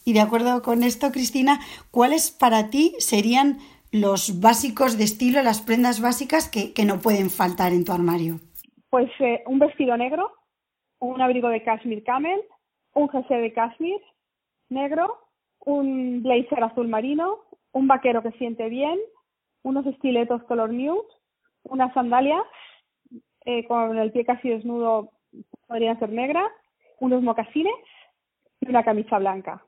Y 0.05 0.15
de 0.15 0.21
acuerdo 0.21 0.63
con 0.63 0.83
esto, 0.83 1.13
Cristina, 1.13 1.61
¿cuáles 1.93 2.33
para 2.33 2.71
ti 2.71 2.97
serían 2.99 3.61
los 3.93 4.41
básicos 4.41 4.99
de 4.99 5.05
estilo, 5.05 5.43
las 5.43 5.63
prendas 5.63 6.01
básicas 6.01 6.51
que, 6.51 6.85
no 6.85 7.01
pueden 7.01 7.31
faltar 7.31 7.73
en 7.73 7.85
tu 7.85 7.93
armario? 7.93 8.41
Pues 8.91 9.11
eh, 9.21 9.43
un 9.47 9.59
vestido 9.59 9.97
negro, 9.97 10.33
un 10.99 11.21
abrigo 11.21 11.49
de 11.49 11.63
cashmere 11.63 12.03
camel, 12.03 12.41
un 12.95 13.09
jersey 13.09 13.41
de 13.41 13.53
cashmere 13.53 14.03
negro, 14.69 15.19
un 15.61 16.23
blazer 16.23 16.63
azul 16.63 16.89
marino, 16.89 17.41
un 17.73 17.87
vaquero 17.87 18.23
que 18.23 18.33
siente 18.33 18.69
bien, 18.69 18.99
unos 19.63 19.87
estiletos 19.87 20.43
color 20.45 20.73
nude, 20.73 21.07
unas 21.65 21.93
sandalias 21.95 22.43
eh, 23.45 23.67
con 23.67 23.99
el 23.99 24.13
pie 24.13 24.25
casi 24.25 24.49
desnudo, 24.49 25.11
podrían 25.67 25.99
ser 25.99 26.11
negras, 26.11 26.51
unos 27.01 27.23
mocasines 27.23 27.73
y 28.61 28.69
una 28.69 28.85
camisa 28.85 29.19
blanca. 29.19 29.63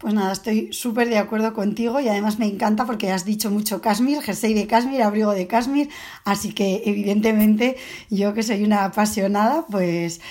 Pues 0.00 0.14
nada, 0.14 0.32
estoy 0.32 0.72
súper 0.72 1.08
de 1.08 1.18
acuerdo 1.18 1.52
contigo 1.52 2.00
y 2.00 2.08
además 2.08 2.38
me 2.38 2.46
encanta 2.46 2.86
porque 2.86 3.10
has 3.10 3.26
dicho 3.26 3.50
mucho 3.50 3.82
Kashmir, 3.82 4.22
jersey 4.22 4.54
de 4.54 4.66
Kashmir, 4.66 5.02
abrigo 5.02 5.32
de 5.32 5.46
Kashmir, 5.46 5.88
así 6.24 6.54
que 6.54 6.80
evidentemente 6.86 7.74
yo 8.08 8.32
que 8.32 8.42
soy 8.42 8.64
una 8.64 8.86
apasionada, 8.86 9.66
pues... 9.70 10.22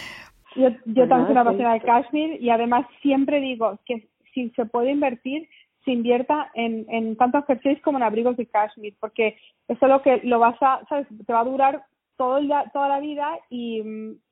Yo, 0.55 0.69
yo 0.85 1.07
también 1.07 1.25
soy 1.25 1.31
una 1.33 1.41
apasionada 1.41 1.75
de 1.75 1.81
Kashmir 1.81 2.41
y 2.41 2.49
además 2.49 2.87
siempre 3.03 3.39
digo 3.39 3.77
que 3.85 4.09
si 4.33 4.49
se 4.55 4.65
puede 4.65 4.89
invertir, 4.89 5.47
se 5.85 5.91
invierta 5.91 6.49
en, 6.55 6.87
en 6.89 7.15
tanto 7.15 7.43
jerseys 7.43 7.79
como 7.83 7.99
en 7.99 8.03
abrigos 8.03 8.37
de 8.37 8.47
Kashmir, 8.47 8.95
porque 8.99 9.37
eso 9.67 9.85
es 9.85 9.91
lo 9.91 10.01
que 10.01 10.19
lo 10.23 10.39
vas 10.39 10.57
a, 10.61 10.81
¿sabes? 10.89 11.05
Te 11.27 11.31
va 11.31 11.41
a 11.41 11.45
durar 11.45 11.83
todo 12.17 12.37
el, 12.37 12.51
toda 12.73 12.89
la 12.89 12.99
vida 12.99 13.37
y, 13.51 13.83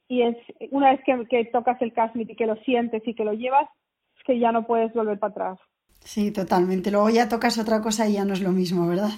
y 0.08 0.24
es 0.24 0.36
una 0.72 0.94
vez 0.94 1.02
que, 1.06 1.26
que 1.28 1.46
tocas 1.46 1.80
el 1.84 1.94
Kashmir 1.94 2.32
y 2.32 2.36
que 2.36 2.48
lo 2.48 2.56
sientes 2.58 3.08
y 3.08 3.14
que 3.14 3.24
lo 3.24 3.34
llevas, 3.34 3.70
que 4.28 4.38
ya 4.38 4.52
no 4.52 4.68
puedes 4.68 4.94
volver 4.94 5.18
para 5.18 5.32
atrás. 5.32 5.60
Sí, 6.02 6.32
totalmente. 6.32 6.92
Luego 6.92 7.10
ya 7.10 7.28
tocas 7.28 7.58
otra 7.58 7.82
cosa 7.82 8.08
y 8.08 8.14
ya 8.14 8.26
no 8.26 8.34
es 8.34 8.42
lo 8.42 8.52
mismo, 8.52 8.88
¿verdad? 8.88 9.10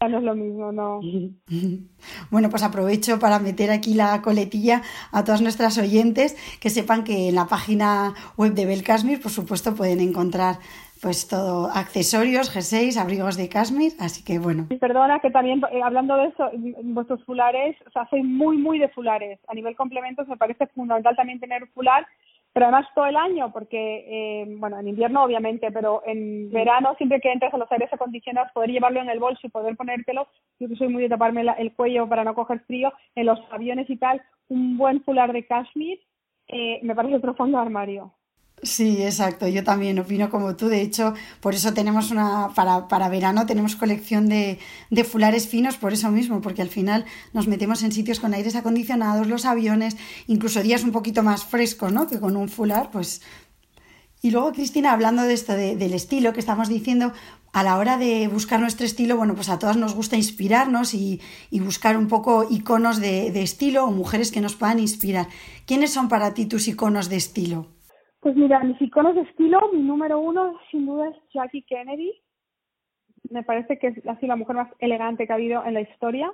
Ya 0.00 0.08
no 0.08 0.18
es 0.18 0.24
lo 0.24 0.34
mismo, 0.34 0.72
no. 0.72 1.00
Bueno, 2.30 2.50
pues 2.50 2.62
aprovecho 2.62 3.18
para 3.18 3.38
meter 3.38 3.70
aquí 3.70 3.94
la 3.94 4.20
coletilla 4.22 4.82
a 5.12 5.22
todas 5.24 5.42
nuestras 5.42 5.78
oyentes 5.78 6.36
que 6.60 6.70
sepan 6.70 7.04
que 7.04 7.28
en 7.28 7.36
la 7.36 7.46
página 7.46 8.14
web 8.36 8.52
de 8.54 8.66
Belkasmir, 8.66 9.22
por 9.22 9.30
supuesto, 9.30 9.74
pueden 9.74 10.00
encontrar 10.00 10.56
pues 11.02 11.26
todo, 11.26 11.68
accesorios, 11.74 12.48
jerseys, 12.48 12.96
abrigos 12.96 13.36
de 13.36 13.48
Kashmir, 13.48 13.92
así 13.98 14.22
que 14.22 14.38
bueno. 14.38 14.68
Perdona 14.80 15.18
que 15.18 15.32
también, 15.32 15.60
eh, 15.72 15.82
hablando 15.82 16.16
de 16.16 16.28
eso, 16.28 16.48
vuestros 16.84 17.24
fulares, 17.24 17.76
o 17.88 17.90
sea, 17.90 18.08
soy 18.08 18.22
muy, 18.22 18.56
muy 18.56 18.78
de 18.78 18.88
fulares. 18.88 19.40
A 19.48 19.54
nivel 19.54 19.74
complementos 19.74 20.28
me 20.28 20.36
parece 20.36 20.68
fundamental 20.68 21.16
también 21.16 21.40
tener 21.40 21.66
fular, 21.74 22.06
pero 22.52 22.66
además 22.66 22.86
todo 22.94 23.06
el 23.06 23.16
año, 23.16 23.50
porque, 23.52 24.04
eh, 24.06 24.46
bueno, 24.58 24.78
en 24.78 24.88
invierno 24.88 25.24
obviamente, 25.24 25.70
pero 25.72 26.02
en 26.06 26.50
verano, 26.50 26.94
siempre 26.96 27.20
que 27.20 27.32
entres 27.32 27.52
a 27.54 27.58
los 27.58 27.70
aires 27.72 27.92
acondicionados, 27.92 28.52
poder 28.52 28.70
llevarlo 28.70 29.00
en 29.00 29.08
el 29.08 29.18
bolso 29.18 29.46
y 29.46 29.50
poder 29.50 29.76
ponértelo, 29.76 30.28
yo 30.58 30.68
que 30.68 30.76
soy 30.76 30.88
muy 30.88 31.02
de 31.02 31.08
taparme 31.08 31.44
el 31.58 31.72
cuello 31.74 32.08
para 32.08 32.24
no 32.24 32.34
coger 32.34 32.60
frío, 32.60 32.92
en 33.14 33.26
los 33.26 33.40
aviones 33.50 33.88
y 33.88 33.96
tal, 33.96 34.22
un 34.48 34.76
buen 34.76 35.02
fular 35.02 35.32
de 35.32 35.46
Kashmir, 35.46 35.98
eh, 36.48 36.80
me 36.82 36.94
parece 36.94 37.16
otro 37.16 37.34
fondo 37.34 37.58
armario. 37.58 38.12
Sí, 38.64 39.02
exacto. 39.02 39.48
Yo 39.48 39.64
también 39.64 39.98
opino 39.98 40.30
como 40.30 40.54
tú. 40.54 40.68
De 40.68 40.82
hecho, 40.82 41.14
por 41.40 41.54
eso 41.54 41.74
tenemos 41.74 42.12
una, 42.12 42.50
para, 42.54 42.86
para 42.86 43.08
verano 43.08 43.44
tenemos 43.44 43.74
colección 43.74 44.28
de, 44.28 44.60
de 44.90 45.04
fulares 45.04 45.48
finos, 45.48 45.76
por 45.76 45.92
eso 45.92 46.10
mismo, 46.12 46.40
porque 46.40 46.62
al 46.62 46.68
final 46.68 47.04
nos 47.32 47.48
metemos 47.48 47.82
en 47.82 47.90
sitios 47.90 48.20
con 48.20 48.34
aires 48.34 48.54
acondicionados, 48.54 49.26
los 49.26 49.46
aviones, 49.46 49.96
incluso 50.28 50.62
días 50.62 50.84
un 50.84 50.92
poquito 50.92 51.24
más 51.24 51.44
frescos, 51.44 51.92
¿no? 51.92 52.06
Que 52.06 52.20
con 52.20 52.36
un 52.36 52.48
fular, 52.48 52.90
pues. 52.92 53.20
Y 54.22 54.30
luego, 54.30 54.52
Cristina, 54.52 54.92
hablando 54.92 55.24
de 55.24 55.34
esto, 55.34 55.54
del 55.54 55.92
estilo 55.92 56.32
que 56.32 56.38
estamos 56.38 56.68
diciendo, 56.68 57.12
a 57.52 57.64
la 57.64 57.76
hora 57.78 57.98
de 57.98 58.28
buscar 58.28 58.60
nuestro 58.60 58.86
estilo, 58.86 59.16
bueno, 59.16 59.34
pues 59.34 59.48
a 59.48 59.58
todas 59.58 59.76
nos 59.76 59.94
gusta 59.94 60.16
inspirarnos 60.16 60.94
y, 60.94 61.20
y 61.50 61.58
buscar 61.58 61.96
un 61.96 62.06
poco 62.06 62.46
iconos 62.48 63.00
de, 63.00 63.32
de 63.32 63.42
estilo 63.42 63.84
o 63.84 63.90
mujeres 63.90 64.30
que 64.30 64.40
nos 64.40 64.54
puedan 64.54 64.78
inspirar. 64.78 65.26
¿Quiénes 65.66 65.92
son 65.92 66.08
para 66.08 66.32
ti 66.32 66.46
tus 66.46 66.68
iconos 66.68 67.08
de 67.08 67.16
estilo? 67.16 67.66
Pues 68.22 68.36
mira, 68.36 68.60
mis 68.60 68.80
iconos 68.80 69.16
de 69.16 69.22
estilo, 69.22 69.58
mi 69.72 69.82
número 69.82 70.20
uno 70.20 70.56
sin 70.70 70.86
duda 70.86 71.08
es 71.08 71.16
Jackie 71.34 71.64
Kennedy. 71.64 72.12
Me 73.30 73.42
parece 73.42 73.80
que 73.80 73.88
es 73.88 74.06
así 74.06 74.28
la 74.28 74.36
mujer 74.36 74.54
más 74.54 74.68
elegante 74.78 75.26
que 75.26 75.32
ha 75.32 75.36
habido 75.36 75.64
en 75.64 75.74
la 75.74 75.80
historia. 75.80 76.32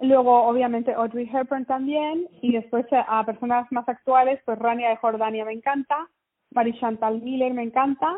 Luego, 0.00 0.44
obviamente, 0.44 0.92
Audrey 0.92 1.30
Hepburn 1.32 1.64
también. 1.64 2.28
Y 2.42 2.52
después 2.52 2.84
eh, 2.92 3.02
a 3.08 3.24
personas 3.24 3.72
más 3.72 3.88
actuales, 3.88 4.38
pues 4.44 4.58
Rania 4.58 4.90
de 4.90 4.96
Jordania 4.96 5.46
me 5.46 5.54
encanta, 5.54 6.10
Mary 6.50 6.78
Chantal 6.78 7.22
Miller 7.22 7.54
me 7.54 7.62
encanta. 7.62 8.14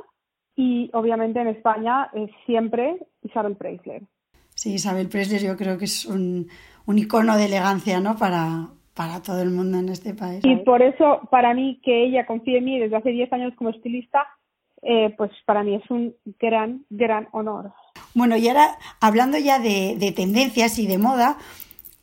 Y 0.57 0.91
obviamente 0.95 1.41
en 1.41 1.47
España 1.47 2.11
es 2.13 2.31
siempre 2.45 3.07
Isabel 3.23 3.55
Preisler. 3.55 4.03
Sí, 4.53 4.75
Isabel 4.75 5.09
Preisler 5.09 5.43
yo 5.43 5.57
creo 5.57 5.79
que 5.79 5.85
es 5.85 6.05
un, 6.05 6.49
un 6.87 6.99
icono 6.99 7.37
de 7.37 7.45
elegancia, 7.45 8.01
¿no? 8.01 8.17
Para, 8.17 8.67
para 8.97 9.23
todo 9.23 9.43
el 9.43 9.51
mundo 9.51 9.79
en 9.79 9.91
este 9.91 10.15
país. 10.15 10.41
Y 10.43 10.57
por 10.57 10.81
eso, 10.81 11.21
para 11.31 11.53
mí, 11.53 11.79
que 11.85 12.07
ella 12.07 12.27
confíe 12.27 12.59
en 12.59 12.65
mí 12.65 12.81
desde 12.81 12.97
hace 12.97 13.11
10 13.11 13.31
años 13.35 13.53
como 13.55 13.69
estilista, 13.69 14.27
eh, 14.83 15.15
pues 15.19 15.31
para 15.45 15.63
mí 15.63 15.75
es 15.75 15.91
un 15.91 16.15
gran, 16.41 16.87
gran 16.89 17.29
honor. 17.33 17.73
Bueno, 18.15 18.37
y 18.39 18.49
ahora, 18.49 18.79
hablando 19.01 19.37
ya 19.37 19.59
de, 19.59 19.97
de 19.99 20.13
tendencias 20.13 20.79
y 20.79 20.87
de 20.87 20.97
moda, 20.97 21.37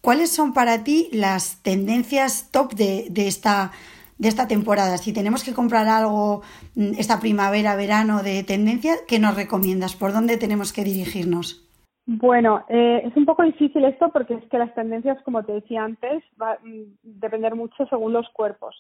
¿cuáles 0.02 0.32
son 0.32 0.54
para 0.54 0.84
ti 0.84 1.10
las 1.12 1.64
tendencias 1.64 2.52
top 2.52 2.74
de, 2.74 3.08
de, 3.10 3.28
esta, 3.28 3.72
de 4.20 4.28
esta 4.28 4.48
temporada? 4.48 5.00
Si 5.00 5.14
tenemos 5.14 5.44
que 5.44 5.54
comprar 5.54 5.88
algo 5.88 6.44
mm, 6.76 6.92
esta 7.00 7.20
primavera, 7.20 7.76
verano 7.76 8.22
de 8.22 8.44
tendencia, 8.44 8.98
¿qué 9.08 9.18
nos 9.18 9.36
recomiendas? 9.36 9.96
¿Por 9.96 10.14
dónde 10.14 10.38
tenemos 10.38 10.74
que 10.74 10.84
dirigirnos? 10.84 11.64
Bueno, 12.06 12.66
eh, 12.68 13.02
es 13.06 13.16
un 13.16 13.26
poco 13.26 13.44
difícil 13.44 13.86
esto 13.86 14.10
porque 14.12 14.34
es 14.34 14.46
que 14.50 14.58
las 14.58 14.74
tendencias, 14.74 15.22
como 15.24 15.44
te 15.44 15.54
decía 15.54 15.84
antes, 15.84 16.24
va 16.42 16.54
a 16.54 16.60
mm, 16.62 16.98
depender 17.02 17.56
mucho 17.56 17.86
según 17.88 18.12
los 18.12 18.28
cuerpos. 18.30 18.76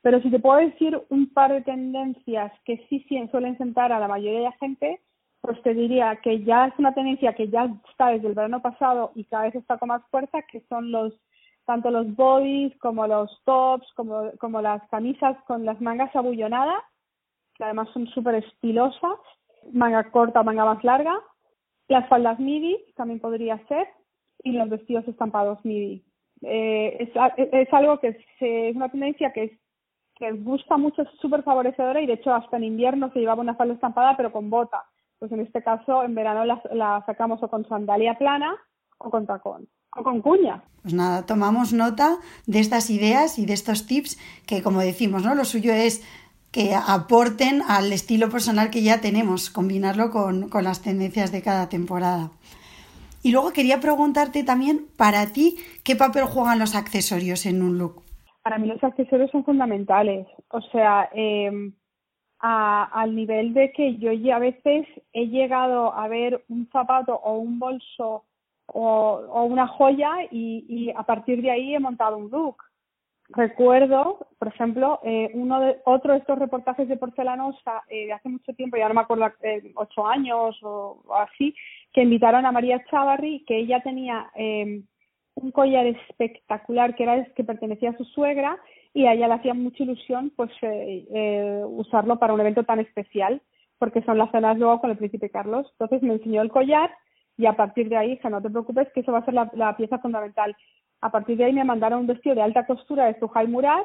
Pero 0.00 0.20
si 0.22 0.30
te 0.30 0.38
puedo 0.38 0.58
decir 0.58 1.00
un 1.08 1.32
par 1.32 1.52
de 1.52 1.62
tendencias 1.62 2.52
que 2.64 2.86
sí, 2.88 3.04
sí 3.08 3.28
suelen 3.30 3.58
sentar 3.58 3.92
a 3.92 3.98
la 3.98 4.06
mayoría 4.06 4.38
de 4.38 4.44
la 4.44 4.52
gente, 4.52 5.00
pues 5.40 5.60
te 5.62 5.74
diría 5.74 6.16
que 6.22 6.44
ya 6.44 6.66
es 6.66 6.74
una 6.78 6.94
tendencia 6.94 7.32
que 7.34 7.48
ya 7.48 7.68
está 7.90 8.08
desde 8.08 8.28
el 8.28 8.34
verano 8.34 8.62
pasado 8.62 9.10
y 9.14 9.24
cada 9.24 9.44
vez 9.44 9.56
está 9.56 9.78
con 9.78 9.88
más 9.88 10.02
fuerza, 10.10 10.42
que 10.42 10.60
son 10.68 10.92
los 10.92 11.12
tanto 11.64 11.90
los 11.90 12.14
bodies 12.16 12.74
como 12.78 13.06
los 13.06 13.30
tops, 13.44 13.86
como, 13.94 14.30
como 14.38 14.62
las 14.62 14.82
camisas 14.88 15.36
con 15.46 15.66
las 15.66 15.78
mangas 15.82 16.14
abullonadas, 16.16 16.82
que 17.54 17.64
además 17.64 17.88
son 17.92 18.06
súper 18.06 18.36
estilosas, 18.36 19.18
manga 19.72 20.10
corta, 20.10 20.42
manga 20.42 20.64
más 20.64 20.82
larga, 20.82 21.14
las 21.88 22.08
faldas 22.08 22.38
midi 22.38 22.76
también 22.96 23.20
podría 23.20 23.58
ser 23.66 23.88
y 24.42 24.52
los 24.52 24.68
vestidos 24.68 25.06
estampados 25.08 25.64
midi. 25.64 26.04
Eh, 26.42 26.96
es, 27.00 27.48
es, 27.52 27.72
algo 27.72 27.98
que 27.98 28.08
es, 28.40 28.76
una 28.76 28.88
tendencia 28.88 29.32
que 29.32 29.44
es 29.44 29.52
gusta 30.44 30.76
mucho, 30.76 31.02
es 31.02 31.08
súper 31.20 31.42
favorecedora 31.42 32.00
y 32.00 32.06
de 32.06 32.14
hecho 32.14 32.34
hasta 32.34 32.56
en 32.56 32.64
invierno 32.64 33.10
se 33.12 33.20
llevaba 33.20 33.42
una 33.42 33.54
falda 33.54 33.74
estampada 33.74 34.16
pero 34.16 34.32
con 34.32 34.50
bota. 34.50 34.84
Pues 35.18 35.32
en 35.32 35.40
este 35.40 35.62
caso 35.62 36.04
en 36.04 36.14
verano 36.14 36.44
la, 36.44 36.62
la 36.72 37.02
sacamos 37.06 37.42
o 37.42 37.48
con 37.48 37.66
sandalia 37.68 38.14
plana 38.18 38.56
o 38.98 39.10
con 39.10 39.26
tacón 39.26 39.68
o 39.96 40.02
con 40.02 40.20
cuña. 40.20 40.62
Pues 40.82 40.94
nada, 40.94 41.26
tomamos 41.26 41.72
nota 41.72 42.18
de 42.46 42.60
estas 42.60 42.90
ideas 42.90 43.38
y 43.38 43.46
de 43.46 43.54
estos 43.54 43.86
tips 43.86 44.18
que 44.46 44.62
como 44.62 44.80
decimos, 44.80 45.24
¿no? 45.24 45.34
Lo 45.34 45.44
suyo 45.44 45.72
es 45.72 46.04
que 46.52 46.74
aporten 46.74 47.62
al 47.68 47.92
estilo 47.92 48.30
personal 48.30 48.70
que 48.70 48.82
ya 48.82 49.00
tenemos, 49.00 49.50
combinarlo 49.50 50.10
con, 50.10 50.48
con 50.48 50.64
las 50.64 50.82
tendencias 50.82 51.32
de 51.32 51.42
cada 51.42 51.68
temporada. 51.68 52.30
Y 53.22 53.32
luego 53.32 53.52
quería 53.52 53.80
preguntarte 53.80 54.44
también, 54.44 54.86
para 54.96 55.26
ti, 55.32 55.56
¿qué 55.84 55.96
papel 55.96 56.24
juegan 56.24 56.58
los 56.58 56.74
accesorios 56.74 57.46
en 57.46 57.62
un 57.62 57.78
look? 57.78 58.02
Para 58.42 58.58
mí 58.58 58.68
los 58.68 58.82
accesorios 58.82 59.30
son 59.30 59.44
fundamentales. 59.44 60.26
O 60.50 60.60
sea, 60.60 61.10
a, 62.40 62.84
al 62.84 63.14
nivel 63.14 63.52
de 63.54 63.72
que 63.72 63.96
yo 63.96 64.12
ya 64.12 64.36
a 64.36 64.38
veces 64.38 64.86
he 65.12 65.26
llegado 65.26 65.92
a 65.92 66.08
ver 66.08 66.44
un 66.48 66.68
zapato 66.72 67.14
o 67.14 67.38
un 67.38 67.58
bolso 67.58 68.24
o, 68.66 69.44
una 69.44 69.66
joya 69.66 70.10
y, 70.30 70.92
a 70.94 71.02
partir 71.02 71.42
de 71.42 71.50
ahí 71.50 71.74
he 71.74 71.80
montado 71.80 72.16
un 72.16 72.30
look 72.30 72.56
recuerdo, 73.30 74.26
por 74.38 74.48
ejemplo, 74.48 75.00
eh, 75.04 75.30
uno 75.34 75.60
de, 75.60 75.76
otro 75.84 76.12
de 76.12 76.20
estos 76.20 76.38
reportajes 76.38 76.88
de 76.88 76.96
porcelanosa 76.96 77.82
eh, 77.88 78.06
de 78.06 78.12
hace 78.12 78.28
mucho 78.28 78.52
tiempo, 78.54 78.76
ya 78.76 78.88
no 78.88 78.94
me 78.94 79.02
acuerdo, 79.02 79.30
eh, 79.42 79.72
ocho 79.74 80.06
años 80.06 80.58
o, 80.62 81.02
así, 81.16 81.54
que 81.92 82.02
invitaron 82.02 82.46
a 82.46 82.52
María 82.52 82.84
Chavarri, 82.90 83.44
que 83.46 83.58
ella 83.58 83.80
tenía 83.80 84.30
eh, 84.34 84.82
un 85.34 85.52
collar 85.52 85.86
espectacular 85.86 86.94
que 86.94 87.04
era 87.04 87.24
que 87.34 87.44
pertenecía 87.44 87.90
a 87.90 87.96
su 87.96 88.04
suegra 88.04 88.58
y 88.92 89.06
a 89.06 89.12
ella 89.12 89.28
le 89.28 89.34
hacía 89.34 89.54
mucha 89.54 89.82
ilusión 89.82 90.32
pues 90.34 90.50
eh, 90.62 91.06
eh, 91.14 91.62
usarlo 91.66 92.18
para 92.18 92.32
un 92.32 92.40
evento 92.40 92.64
tan 92.64 92.80
especial, 92.80 93.40
porque 93.78 94.02
son 94.02 94.18
las 94.18 94.30
cenas 94.30 94.58
luego 94.58 94.80
con 94.80 94.90
el 94.90 94.96
príncipe 94.96 95.30
Carlos. 95.30 95.68
Entonces 95.72 96.02
me 96.02 96.14
enseñó 96.14 96.42
el 96.42 96.50
collar 96.50 96.90
y 97.36 97.46
a 97.46 97.52
partir 97.52 97.88
de 97.88 97.96
ahí 97.96 98.10
dije, 98.10 98.28
no 98.28 98.42
te 98.42 98.50
preocupes, 98.50 98.88
que 98.92 99.00
eso 99.00 99.12
va 99.12 99.18
a 99.18 99.24
ser 99.24 99.34
la 99.34 99.76
pieza 99.76 99.98
fundamental. 99.98 100.56
A 101.00 101.10
partir 101.10 101.36
de 101.36 101.44
ahí 101.44 101.52
me 101.52 101.64
mandaron 101.64 102.00
un 102.00 102.06
vestido 102.06 102.34
de 102.34 102.42
alta 102.42 102.66
costura 102.66 103.06
de 103.06 103.18
Suhal 103.18 103.48
Murad 103.48 103.84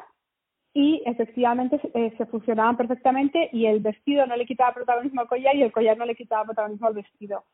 y 0.72 1.02
efectivamente 1.06 1.80
eh, 1.94 2.12
se 2.18 2.26
fusionaban 2.26 2.76
perfectamente 2.76 3.48
y 3.52 3.66
el 3.66 3.80
vestido 3.80 4.26
no 4.26 4.36
le 4.36 4.44
quitaba 4.44 4.74
protagonismo 4.74 5.20
al 5.20 5.28
collar 5.28 5.54
y 5.54 5.62
el 5.62 5.70
collar 5.70 5.96
no 5.96 6.04
le 6.04 6.16
quitaba 6.16 6.44
protagonismo 6.44 6.88
al 6.88 6.94
vestido. 6.94 7.44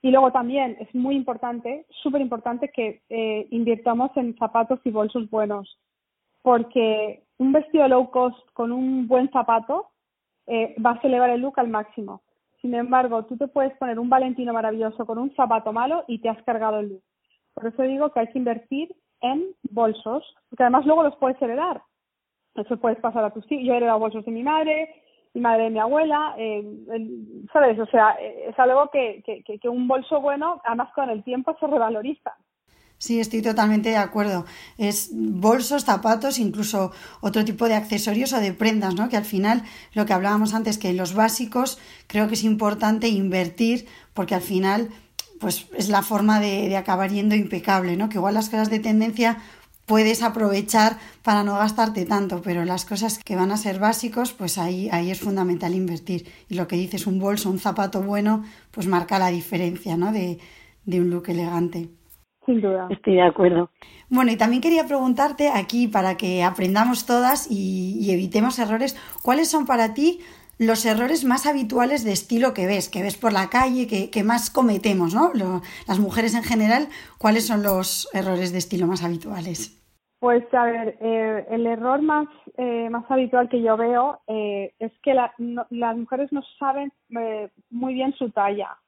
Y 0.00 0.10
luego 0.10 0.32
también 0.32 0.76
es 0.80 0.94
muy 0.94 1.14
importante, 1.14 1.86
súper 2.02 2.20
importante 2.20 2.70
que 2.70 3.02
eh, 3.08 3.46
invirtamos 3.50 4.10
en 4.16 4.36
zapatos 4.36 4.80
y 4.84 4.90
bolsos 4.90 5.28
buenos, 5.30 5.78
porque 6.42 7.22
un 7.38 7.52
vestido 7.52 7.88
low 7.88 8.10
cost 8.10 8.38
con 8.52 8.72
un 8.72 9.06
buen 9.08 9.30
zapato 9.30 9.88
eh, 10.46 10.74
a 10.82 11.00
elevar 11.02 11.30
el 11.30 11.40
look 11.40 11.58
al 11.58 11.68
máximo. 11.68 12.22
Sin 12.60 12.74
embargo, 12.74 13.24
tú 13.24 13.36
te 13.36 13.48
puedes 13.48 13.76
poner 13.76 13.98
un 13.98 14.08
Valentino 14.08 14.52
maravilloso 14.52 15.04
con 15.04 15.18
un 15.18 15.34
zapato 15.34 15.72
malo 15.72 16.04
y 16.06 16.18
te 16.18 16.28
has 16.30 16.42
cargado 16.44 16.80
el 16.80 16.88
look. 16.88 17.02
Por 17.54 17.66
eso 17.66 17.82
digo 17.82 18.10
que 18.10 18.20
hay 18.20 18.28
que 18.28 18.38
invertir 18.38 18.94
en 19.20 19.54
bolsos, 19.70 20.22
porque 20.48 20.64
además 20.64 20.84
luego 20.86 21.04
los 21.04 21.16
puedes 21.16 21.40
heredar. 21.40 21.82
Eso 22.54 22.76
puedes 22.76 22.98
pasar 22.98 23.24
a 23.24 23.30
tus 23.30 23.50
hijos. 23.50 23.64
Yo 23.66 23.74
he 23.74 23.76
heredado 23.76 23.98
bolsos 23.98 24.24
de 24.24 24.32
mi 24.32 24.42
madre, 24.42 25.02
mi 25.32 25.40
madre 25.40 25.64
de 25.64 25.70
mi 25.70 25.78
abuela, 25.78 26.34
eh, 26.38 26.64
¿sabes? 27.52 27.78
O 27.78 27.86
sea, 27.86 28.16
eh, 28.20 28.50
es 28.50 28.58
algo 28.58 28.90
que, 28.90 29.22
que, 29.24 29.58
que 29.58 29.68
un 29.68 29.88
bolso 29.88 30.20
bueno, 30.20 30.60
además 30.64 30.92
con 30.94 31.10
el 31.10 31.24
tiempo 31.24 31.56
se 31.58 31.66
revaloriza. 31.66 32.36
Sí, 32.98 33.20
estoy 33.20 33.42
totalmente 33.42 33.90
de 33.90 33.96
acuerdo. 33.96 34.46
Es 34.78 35.10
bolsos, 35.12 35.84
zapatos, 35.84 36.38
incluso 36.38 36.92
otro 37.20 37.44
tipo 37.44 37.68
de 37.68 37.74
accesorios 37.74 38.32
o 38.32 38.40
de 38.40 38.52
prendas, 38.52 38.94
¿no? 38.94 39.08
Que 39.08 39.16
al 39.16 39.24
final, 39.24 39.62
lo 39.92 40.06
que 40.06 40.12
hablábamos 40.12 40.54
antes, 40.54 40.78
que 40.78 40.92
los 40.92 41.14
básicos 41.14 41.78
creo 42.06 42.28
que 42.28 42.34
es 42.34 42.44
importante 42.44 43.08
invertir 43.08 43.86
porque 44.14 44.34
al 44.34 44.40
final, 44.40 44.88
pues 45.44 45.68
es 45.76 45.90
la 45.90 46.00
forma 46.00 46.40
de, 46.40 46.70
de 46.70 46.76
acabar 46.78 47.10
yendo 47.10 47.34
impecable, 47.34 47.98
¿no? 47.98 48.08
Que 48.08 48.16
igual 48.16 48.32
las 48.32 48.48
cosas 48.48 48.70
de 48.70 48.78
tendencia 48.78 49.36
puedes 49.84 50.22
aprovechar 50.22 50.96
para 51.22 51.44
no 51.44 51.58
gastarte 51.58 52.06
tanto, 52.06 52.40
pero 52.42 52.64
las 52.64 52.86
cosas 52.86 53.22
que 53.22 53.36
van 53.36 53.52
a 53.52 53.58
ser 53.58 53.78
básicos, 53.78 54.32
pues 54.32 54.56
ahí, 54.56 54.88
ahí 54.90 55.10
es 55.10 55.20
fundamental 55.20 55.74
invertir. 55.74 56.24
Y 56.48 56.54
lo 56.54 56.66
que 56.66 56.76
dices, 56.76 57.06
un 57.06 57.18
bolso, 57.18 57.50
un 57.50 57.58
zapato 57.58 58.00
bueno, 58.00 58.42
pues 58.70 58.86
marca 58.86 59.18
la 59.18 59.28
diferencia, 59.28 59.98
¿no? 59.98 60.12
De, 60.12 60.38
de 60.86 61.00
un 61.02 61.10
look 61.10 61.28
elegante. 61.28 61.90
Sin 62.46 62.62
duda. 62.62 62.86
Estoy 62.88 63.16
de 63.16 63.22
acuerdo. 63.22 63.68
Bueno, 64.08 64.32
y 64.32 64.36
también 64.36 64.62
quería 64.62 64.86
preguntarte 64.86 65.50
aquí, 65.50 65.88
para 65.88 66.16
que 66.16 66.42
aprendamos 66.42 67.04
todas 67.04 67.50
y, 67.50 68.10
evitemos 68.10 68.58
errores, 68.58 68.96
¿cuáles 69.22 69.50
son 69.50 69.66
para 69.66 69.92
ti 69.92 70.20
los 70.58 70.84
errores 70.86 71.24
más 71.24 71.46
habituales 71.46 72.04
de 72.04 72.12
estilo 72.12 72.54
que 72.54 72.66
ves, 72.66 72.88
que 72.88 73.02
ves 73.02 73.16
por 73.16 73.32
la 73.32 73.50
calle, 73.50 73.86
que, 73.86 74.24
más 74.24 74.50
cometemos, 74.50 75.14
¿no? 75.14 75.32
las 75.86 75.98
mujeres 75.98 76.34
en 76.34 76.42
general, 76.42 76.88
¿cuáles 77.18 77.46
son 77.46 77.62
los 77.62 78.08
errores 78.12 78.52
de 78.52 78.58
estilo 78.58 78.86
más 78.86 79.04
habituales? 79.04 79.80
Pues 80.20 80.42
a 80.54 80.64
ver, 80.64 80.96
eh, 81.00 81.46
el 81.50 81.66
error 81.66 82.00
más, 82.00 82.28
eh, 82.56 82.88
más 82.88 83.04
habitual 83.10 83.48
que 83.50 83.60
yo 83.60 83.76
veo 83.76 84.20
eh, 84.26 84.72
es 84.78 84.92
que 85.02 85.12
las 85.12 85.96
mujeres 85.96 86.32
no 86.32 86.42
saben 86.58 86.92
muy 87.70 87.94
bien 87.94 88.14
su 88.14 88.30
talla. 88.30 88.78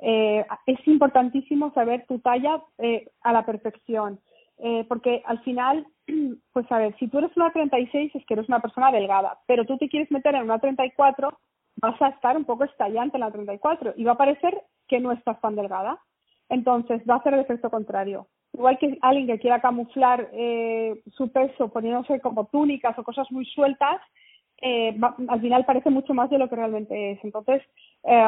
Eh, 0.00 0.46
es 0.66 0.86
importantísimo 0.86 1.72
saber 1.72 2.06
tu 2.06 2.20
talla 2.20 2.62
eh, 2.78 3.08
a 3.22 3.32
la 3.32 3.44
perfección, 3.44 4.20
eh, 4.58 4.84
porque 4.88 5.22
al 5.26 5.40
final, 5.40 5.86
pues 6.52 6.70
a 6.70 6.78
ver, 6.78 6.96
si 6.98 7.08
tú 7.08 7.18
eres 7.18 7.36
una 7.36 7.52
36 7.52 8.14
es 8.14 8.26
que 8.26 8.34
eres 8.34 8.48
una 8.48 8.60
persona 8.60 8.90
delgada, 8.90 9.38
pero 9.46 9.64
tú 9.64 9.76
te 9.78 9.88
quieres 9.88 10.10
meter 10.10 10.34
en 10.34 10.42
una 10.42 10.58
34, 10.58 11.38
vas 11.80 12.02
a 12.02 12.08
estar 12.08 12.36
un 12.36 12.44
poco 12.44 12.64
estallante 12.64 13.16
en 13.16 13.20
la 13.20 13.30
34 13.30 13.94
y 13.96 14.04
va 14.04 14.12
a 14.12 14.18
parecer 14.18 14.60
que 14.86 15.00
no 15.00 15.12
estás 15.12 15.40
tan 15.40 15.54
delgada. 15.54 15.98
Entonces 16.48 17.02
va 17.08 17.16
a 17.16 17.22
ser 17.22 17.34
el 17.34 17.40
efecto 17.40 17.70
contrario. 17.70 18.26
Igual 18.54 18.78
que 18.78 18.98
alguien 19.02 19.26
que 19.26 19.38
quiera 19.38 19.60
camuflar 19.60 20.30
eh, 20.32 21.02
su 21.12 21.30
peso 21.30 21.68
poniéndose 21.68 22.20
como 22.20 22.46
túnicas 22.46 22.98
o 22.98 23.04
cosas 23.04 23.30
muy 23.30 23.44
sueltas, 23.44 24.00
eh, 24.60 24.98
al 25.28 25.40
final 25.40 25.64
parece 25.64 25.90
mucho 25.90 26.14
más 26.14 26.30
de 26.30 26.38
lo 26.38 26.48
que 26.48 26.56
realmente 26.56 27.12
es. 27.12 27.18
Entonces, 27.22 27.62
eh, 28.04 28.24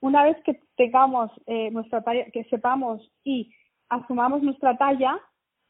una 0.00 0.24
vez 0.24 0.36
que 0.44 0.60
tengamos 0.76 1.30
eh, 1.46 1.70
nuestra 1.70 2.02
talla, 2.02 2.24
que 2.32 2.44
sepamos 2.44 3.10
y 3.24 3.52
asumamos 3.88 4.42
nuestra 4.42 4.76
talla, 4.78 5.18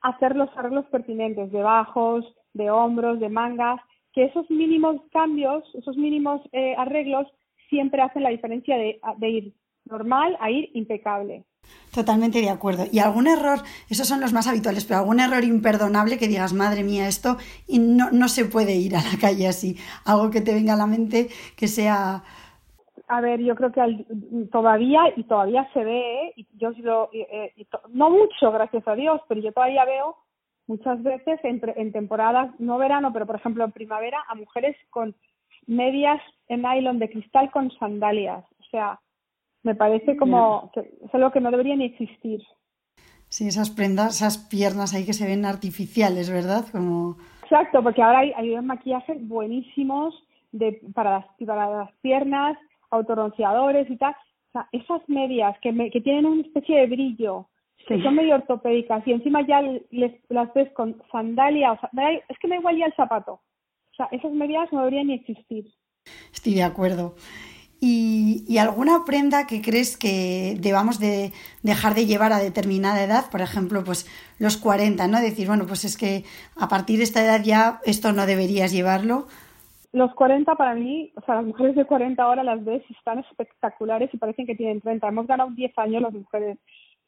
hacer 0.01 0.37
los 0.37 0.49
arreglos 0.57 0.87
pertinentes 0.87 1.51
de 1.53 1.63
bajos, 1.63 2.25
de 2.55 2.71
hombros, 2.71 3.21
de 3.21 3.29
mangas, 3.29 3.81
que 4.13 4.25
esos 4.25 4.51
mínimos 4.51 4.97
cambios, 5.13 5.65
esos 5.75 5.97
mínimos 5.97 6.41
eh, 6.53 6.75
arreglos 6.77 7.27
siempre 7.69 8.03
hacen 8.03 8.23
la 8.23 8.31
diferencia 8.31 8.77
de, 8.77 9.01
de 9.19 9.29
ir 9.29 9.55
normal 9.85 10.37
a 10.41 10.51
ir 10.51 10.71
impecable. 10.75 11.45
Totalmente 11.93 12.41
de 12.41 12.51
acuerdo. 12.51 12.87
¿Y 12.91 12.99
algún 12.99 13.27
error, 13.27 13.63
esos 13.89 14.07
son 14.07 14.21
los 14.21 14.33
más 14.33 14.47
habituales, 14.47 14.85
pero 14.85 15.01
algún 15.01 15.21
error 15.21 15.45
imperdonable 15.45 16.19
que 16.19 16.29
digas, 16.29 16.53
madre 16.53 16.85
mía, 16.85 17.09
esto 17.09 17.37
y 17.67 17.79
no, 17.79 18.11
no 18.11 18.29
se 18.29 18.45
puede 18.45 18.77
ir 18.77 18.97
a 18.97 19.03
la 19.03 19.19
calle 19.21 19.49
así? 19.49 19.77
Algo 20.05 20.31
que 20.31 20.41
te 20.41 20.55
venga 20.55 20.75
a 20.75 20.77
la 20.77 20.87
mente 20.87 21.29
que 21.57 21.69
sea... 21.69 22.23
A 23.09 23.21
ver, 23.21 23.41
yo 23.41 23.55
creo 23.55 23.73
que 23.73 24.07
todavía, 24.53 25.01
y 25.17 25.25
todavía 25.25 25.69
se 25.73 25.83
ve, 25.83 26.23
¿eh? 26.23 26.33
y 26.37 26.47
yo 26.59 26.71
lo, 26.79 27.09
eh, 27.13 27.53
no 27.91 28.11
mucho, 28.11 28.53
gracias 28.53 28.87
a 28.87 28.95
Dios, 28.95 29.21
pero 29.29 29.41
yo 29.41 29.53
todavía 29.53 29.85
veo 29.85 30.17
muchas 30.67 31.03
veces 31.03 31.41
en, 31.43 31.61
en 31.77 31.93
temporadas, 31.93 32.51
no 32.61 32.77
verano, 32.79 33.13
pero 33.13 33.27
por 33.27 33.37
ejemplo 33.37 33.65
en 33.65 33.73
primavera, 33.73 34.19
a 34.29 34.35
mujeres 34.35 34.77
con 34.91 35.15
medias 35.67 36.21
en 36.49 36.63
nylon 36.63 36.99
de 36.99 37.11
cristal 37.11 37.51
con 37.51 37.71
sandalias. 37.79 38.45
O 38.59 38.65
sea, 38.71 39.01
me 39.63 39.75
parece 39.75 40.17
como 40.17 40.71
que 40.73 40.81
es 40.81 41.15
algo 41.15 41.31
que 41.33 41.41
no 41.41 41.51
debería 41.51 41.77
ni 41.77 41.87
existir. 41.87 42.43
Sí, 43.29 43.49
esas 43.49 43.71
prendas, 43.71 44.17
esas 44.17 44.39
piernas 44.39 44.95
ahí 44.95 45.05
que 45.05 45.13
se 45.13 45.27
ven 45.27 45.45
artificiales, 45.45 46.31
¿verdad? 46.31 46.65
Como... 46.73 47.17
Exacto, 47.43 47.83
porque 47.83 48.03
ahora 48.03 48.21
hay, 48.21 48.33
hay 48.33 48.61
maquillajes 48.63 49.17
buenísimos 49.27 50.15
de, 50.53 50.81
para, 50.95 51.11
las, 51.19 51.27
para 51.47 51.71
las 51.71 51.93
piernas, 52.01 52.57
autoronciadores 52.91 53.91
y 53.91 53.97
tal. 53.97 54.13
O 54.13 54.53
sea, 54.53 54.69
esas 54.73 55.07
medias 55.09 55.57
que, 55.61 55.73
me, 55.73 55.91
que 55.91 56.01
tienen 56.01 56.27
una 56.27 56.43
especie 56.43 56.81
de 56.81 56.87
brillo, 56.87 57.49
que 57.87 58.03
son 58.03 58.17
medio 58.17 58.35
ortopédicas 58.35 59.07
y 59.07 59.13
encima 59.13 59.47
ya 59.47 59.63
les, 59.63 60.13
las 60.29 60.53
ves 60.53 60.71
con 60.73 61.01
sandalia, 61.11 61.73
o 61.73 61.81
sea, 61.81 61.91
es 62.29 62.39
que 62.39 62.49
me 62.49 62.57
igual 62.57 62.77
ya 62.77 62.87
el 62.87 62.95
zapato. 62.95 63.33
O 63.93 63.95
sea, 63.97 64.09
esas 64.13 64.33
medias 64.33 64.71
no 64.73 64.81
deberían 64.81 65.07
ni 65.07 65.15
existir. 65.15 65.67
Estoy 66.33 66.55
de 66.55 66.63
acuerdo. 66.63 67.15
Y, 67.81 68.59
alguna 68.59 69.05
prenda 69.05 69.47
que 69.47 69.63
crees 69.63 69.97
que 69.97 70.57
debamos 70.59 70.99
de 70.99 71.33
dejar 71.63 71.95
de 71.95 72.07
llevar 72.07 72.33
a 72.33 72.41
determinada 72.41 73.05
edad, 73.05 73.31
por 73.31 73.41
ejemplo, 73.41 73.85
pues 73.85 74.07
los 74.39 74.57
40, 74.57 75.07
¿no? 75.07 75.21
Decir, 75.21 75.47
bueno, 75.47 75.65
pues 75.67 75.85
es 75.85 75.97
que 75.97 76.25
a 76.57 76.67
partir 76.69 76.99
de 76.99 77.05
esta 77.05 77.25
edad 77.25 77.43
ya 77.45 77.81
esto 77.85 78.13
no 78.13 78.27
deberías 78.27 78.73
llevarlo. 78.73 79.29
Los 79.93 80.15
40 80.15 80.55
para 80.55 80.75
mí, 80.75 81.13
o 81.17 81.21
sea, 81.23 81.37
las 81.37 81.45
mujeres 81.45 81.75
de 81.75 81.87
40 81.87 82.23
ahora 82.23 82.45
las 82.45 82.65
ves 82.65 82.83
y 82.89 82.93
están 82.93 83.21
espectaculares 83.21 84.13
y 84.13 84.19
parecen 84.19 84.47
que 84.47 84.55
tienen 84.55 84.81
30. 84.81 85.09
Hemos 85.09 85.27
ganado 85.27 85.51
10 85.51 85.77
años 85.79 86.03
las 86.03 86.13
mujeres. 86.13 86.59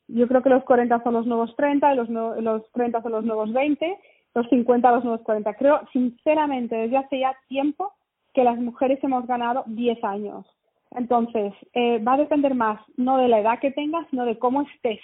Yo 0.09 0.27
creo 0.27 0.43
que 0.43 0.51
los 0.51 0.65
40 0.65 1.03
son 1.03 1.15
los 1.15 1.27
nuevos 1.27 1.55
30, 1.57 1.95
los, 1.95 2.09
los 2.09 2.71
30 2.73 3.03
son 3.03 3.13
los 3.13 3.25
nuevos 3.25 3.53
20, 3.53 3.99
los 4.35 4.49
50 4.49 4.91
los 4.93 5.05
nuevos 5.05 5.23
40. 5.23 5.55
Creo, 5.55 5.81
sinceramente, 5.93 6.75
desde 6.75 6.97
hace 6.97 7.21
ya 7.21 7.37
tiempo 7.49 7.93
que 8.33 8.45
las 8.45 8.59
mujeres 8.59 8.99
hemos 9.03 9.27
ganado 9.27 9.65
10 9.67 10.03
años 10.05 10.47
entonces, 10.93 11.53
eh, 11.73 12.03
va 12.03 12.15
a 12.15 12.19
depender 12.19 12.55
más 12.55 12.81
no 12.97 13.19
de 13.19 13.29
la 13.29 13.41
edad 13.41 13.61
que 13.61 13.71
tengas, 13.71 14.07
sino 14.11 14.25
de 14.25 14.39
cómo 14.39 14.63
estés, 14.63 15.01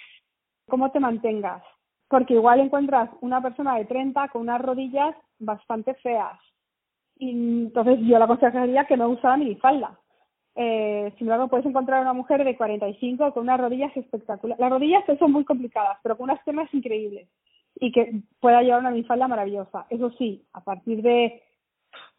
cómo 0.67 0.91
te 0.91 0.99
mantengas. 0.99 1.63
Porque 2.09 2.33
igual 2.33 2.59
encuentras 2.59 3.09
una 3.21 3.41
persona 3.41 3.75
de 3.75 3.85
30 3.85 4.27
con 4.29 4.43
unas 4.43 4.61
rodillas 4.61 5.15
bastante 5.39 5.93
feas. 5.95 6.37
Y 7.19 7.31
entonces 7.65 7.99
yo 8.01 8.17
le 8.17 8.23
aconsejaría 8.23 8.85
que 8.85 8.97
no 8.97 9.09
usara 9.09 9.37
minifalda. 9.37 9.99
Eh, 10.55 11.13
sin 11.17 11.27
embargo, 11.27 11.47
puedes 11.47 11.65
encontrar 11.65 12.01
una 12.01 12.13
mujer 12.13 12.43
de 12.43 12.57
45 12.57 13.33
con 13.33 13.43
unas 13.43 13.59
rodillas 13.59 13.95
espectaculares. 13.95 14.59
Las 14.59 14.71
rodillas 14.71 15.03
son 15.19 15.31
muy 15.31 15.45
complicadas, 15.45 15.97
pero 16.01 16.17
con 16.17 16.25
unas 16.25 16.43
piernas 16.43 16.73
increíbles. 16.73 17.29
Y 17.75 17.91
que 17.91 18.21
pueda 18.39 18.61
llevar 18.63 18.79
una 18.79 18.91
minifalda 18.91 19.27
maravillosa. 19.27 19.85
Eso 19.89 20.11
sí, 20.17 20.43
a 20.53 20.63
partir 20.63 21.01
de, 21.03 21.43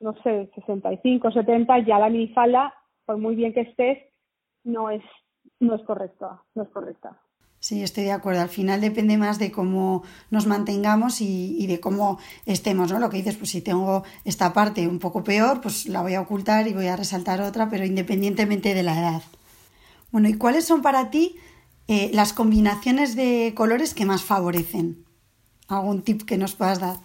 no 0.00 0.14
sé, 0.22 0.50
65, 0.54 1.32
70, 1.32 1.80
ya 1.80 1.98
la 1.98 2.08
minifalda 2.08 2.74
por 3.08 3.16
muy 3.16 3.34
bien 3.34 3.54
que 3.54 3.62
estés, 3.62 3.98
no 4.64 4.90
es, 4.90 5.02
no 5.60 5.74
es 5.74 5.82
correcta, 5.82 6.42
no 6.54 6.64
es 6.64 6.68
correcta. 6.68 7.18
Sí, 7.60 7.82
estoy 7.82 8.04
de 8.04 8.12
acuerdo. 8.12 8.40
Al 8.40 8.48
final 8.48 8.80
depende 8.80 9.18
más 9.18 9.38
de 9.38 9.50
cómo 9.50 10.04
nos 10.30 10.46
mantengamos 10.46 11.20
y, 11.20 11.66
de 11.66 11.80
cómo 11.80 12.18
estemos, 12.46 12.92
¿no? 12.92 13.00
Lo 13.00 13.10
que 13.10 13.16
dices, 13.16 13.36
pues 13.36 13.50
si 13.50 13.60
tengo 13.62 14.04
esta 14.24 14.52
parte 14.52 14.86
un 14.86 15.00
poco 15.00 15.24
peor, 15.24 15.60
pues 15.60 15.88
la 15.88 16.02
voy 16.02 16.14
a 16.14 16.20
ocultar 16.20 16.68
y 16.68 16.72
voy 16.72 16.86
a 16.86 16.96
resaltar 16.96 17.40
otra, 17.40 17.68
pero 17.68 17.84
independientemente 17.84 18.74
de 18.74 18.82
la 18.84 18.98
edad. 18.98 19.22
Bueno, 20.12 20.28
¿y 20.28 20.34
cuáles 20.34 20.66
son 20.66 20.82
para 20.82 21.10
ti 21.10 21.36
eh, 21.88 22.10
las 22.14 22.32
combinaciones 22.32 23.16
de 23.16 23.52
colores 23.56 23.92
que 23.92 24.06
más 24.06 24.24
favorecen? 24.24 25.04
¿Algún 25.68 26.02
tip 26.02 26.22
que 26.22 26.38
nos 26.38 26.54
puedas 26.54 26.80
dar? 26.80 26.96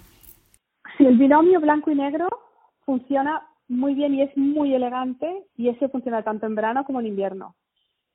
Si 0.98 1.06
el 1.06 1.18
binomio 1.18 1.60
blanco 1.60 1.89
y 1.89 1.96
negro 1.96 2.28
funciona 2.86 3.42
muy 3.68 3.96
bien 3.96 4.13
y 4.13 4.22
es 4.22 4.38
muy 4.38 4.74
elegante 4.76 5.46
y 5.58 5.70
ese 5.70 5.89
funciona 5.89 6.24
tanto 6.24 6.46
en 6.46 6.56
verano 6.56 6.86
como 6.86 7.00
en 7.00 7.08
invierno. 7.08 7.56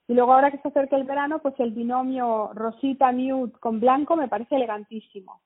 Y 0.09 0.14
luego 0.14 0.33
ahora 0.33 0.51
que 0.51 0.59
se 0.59 0.68
acerca 0.68 0.97
el 0.97 1.05
verano, 1.05 1.38
pues 1.40 1.55
el 1.61 1.73
binomio 1.73 2.51
rosita 2.55 3.12
nude 3.12 3.53
con 3.61 3.79
blanco 3.79 4.16
me 4.16 4.27
parece 4.27 4.57
elegantísimo. 4.57 5.42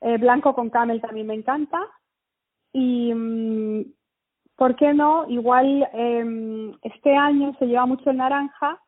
Eh, 0.00 0.16
blanco 0.16 0.54
con 0.54 0.70
camel 0.70 1.00
también 1.02 1.26
me 1.26 1.34
encanta. 1.34 1.78
Y, 2.72 3.12
mm, 3.14 3.84
¿por 4.56 4.76
qué 4.76 4.94
no? 4.94 5.28
Igual 5.28 5.88
em, 5.92 6.72
este 6.82 7.14
año 7.14 7.54
se 7.58 7.66
lleva 7.66 7.84
mucho 7.84 8.10
el 8.10 8.16
naranja, 8.16 8.80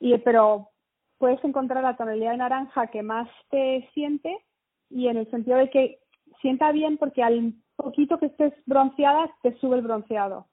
y, 0.00 0.18
pero 0.18 0.70
puedes 1.18 1.42
encontrar 1.44 1.84
la 1.84 1.96
tonalidad 1.96 2.32
de 2.32 2.38
naranja 2.38 2.88
que 2.88 3.02
más 3.02 3.28
te 3.50 3.88
siente 3.94 4.36
y 4.90 5.08
en 5.08 5.16
el 5.16 5.30
sentido 5.30 5.58
de 5.58 5.70
que 5.70 6.00
sienta 6.40 6.72
bien 6.72 6.98
porque 6.98 7.22
al 7.22 7.54
poquito 7.76 8.18
que 8.18 8.26
estés 8.26 8.52
bronceada 8.66 9.30
te 9.42 9.56
sube 9.58 9.76
el 9.76 9.82
bronceado. 9.82 10.48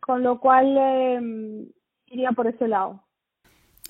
Con 0.00 0.22
lo 0.22 0.40
cual 0.40 0.76
eh, 0.78 1.66
iría 2.06 2.32
por 2.32 2.46
ese 2.46 2.68
lado. 2.68 3.04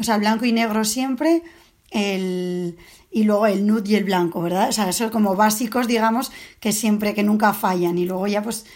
O 0.01 0.03
sea, 0.03 0.19
blanco 0.19 0.45
y 0.45 0.53
negro 0.53 0.85
siempre, 0.85 1.43
el, 1.91 2.77
y 3.11 3.25
luego 3.25 3.47
el 3.47 3.67
nude 3.67 3.91
y 3.91 3.95
el 3.97 4.05
blanco, 4.05 4.43
¿verdad? 4.43 4.69
O 4.69 4.73
sea, 4.73 4.91
son 4.93 5.11
como 5.11 5.37
básicos, 5.37 5.87
digamos, 5.87 6.31
que 6.61 6.73
siempre, 6.73 7.15
que 7.15 7.23
nunca 7.23 7.53
fallan. 7.53 7.99
Y 7.99 8.07
luego 8.07 8.27
ya, 8.27 8.43
pues, 8.43 8.67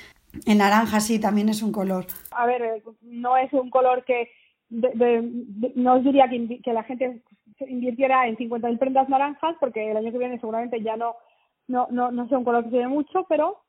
el 0.46 0.58
naranja 0.58 1.00
sí, 1.00 1.18
también 1.18 1.48
es 1.48 1.62
un 1.62 1.72
color. 1.72 2.06
A 2.32 2.46
ver, 2.46 2.62
eh, 2.62 2.82
no 3.02 3.36
es 3.36 3.52
un 3.52 3.70
color 3.70 4.04
que 4.04 4.30
no 4.68 5.94
os 5.94 6.04
diría 6.04 6.28
que, 6.28 6.72
la 6.72 6.82
gente 6.82 7.22
invirtiera 7.60 8.26
en 8.26 8.36
50.000 8.36 8.78
prendas 8.78 9.08
naranjas, 9.08 9.56
porque 9.60 9.90
el 9.90 9.96
año 9.96 10.12
que 10.12 10.18
viene 10.18 10.40
seguramente 10.40 10.82
ya 10.82 10.96
no, 10.96 11.16
no, 11.68 11.86
no, 11.90 12.10
no 12.10 12.28
sé 12.28 12.36
un 12.36 12.44
color 12.44 12.64
que 12.64 12.70
se 12.70 12.78
ve 12.78 12.88
mucho, 12.88 13.24
pero 13.28 13.62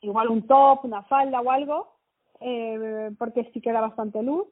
igual 0.00 0.28
un 0.28 0.46
top, 0.46 0.84
una 0.84 1.02
falda 1.04 1.40
o 1.40 1.50
algo, 1.50 1.88
eh, 2.40 3.10
porque 3.18 3.50
sí 3.52 3.60
queda 3.60 3.80
bastante 3.80 4.22
luz. 4.22 4.46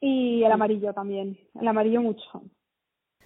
Y 0.00 0.42
el 0.44 0.52
amarillo 0.52 0.92
también, 0.92 1.38
el 1.60 1.68
amarillo 1.68 2.00
mucho. 2.00 2.42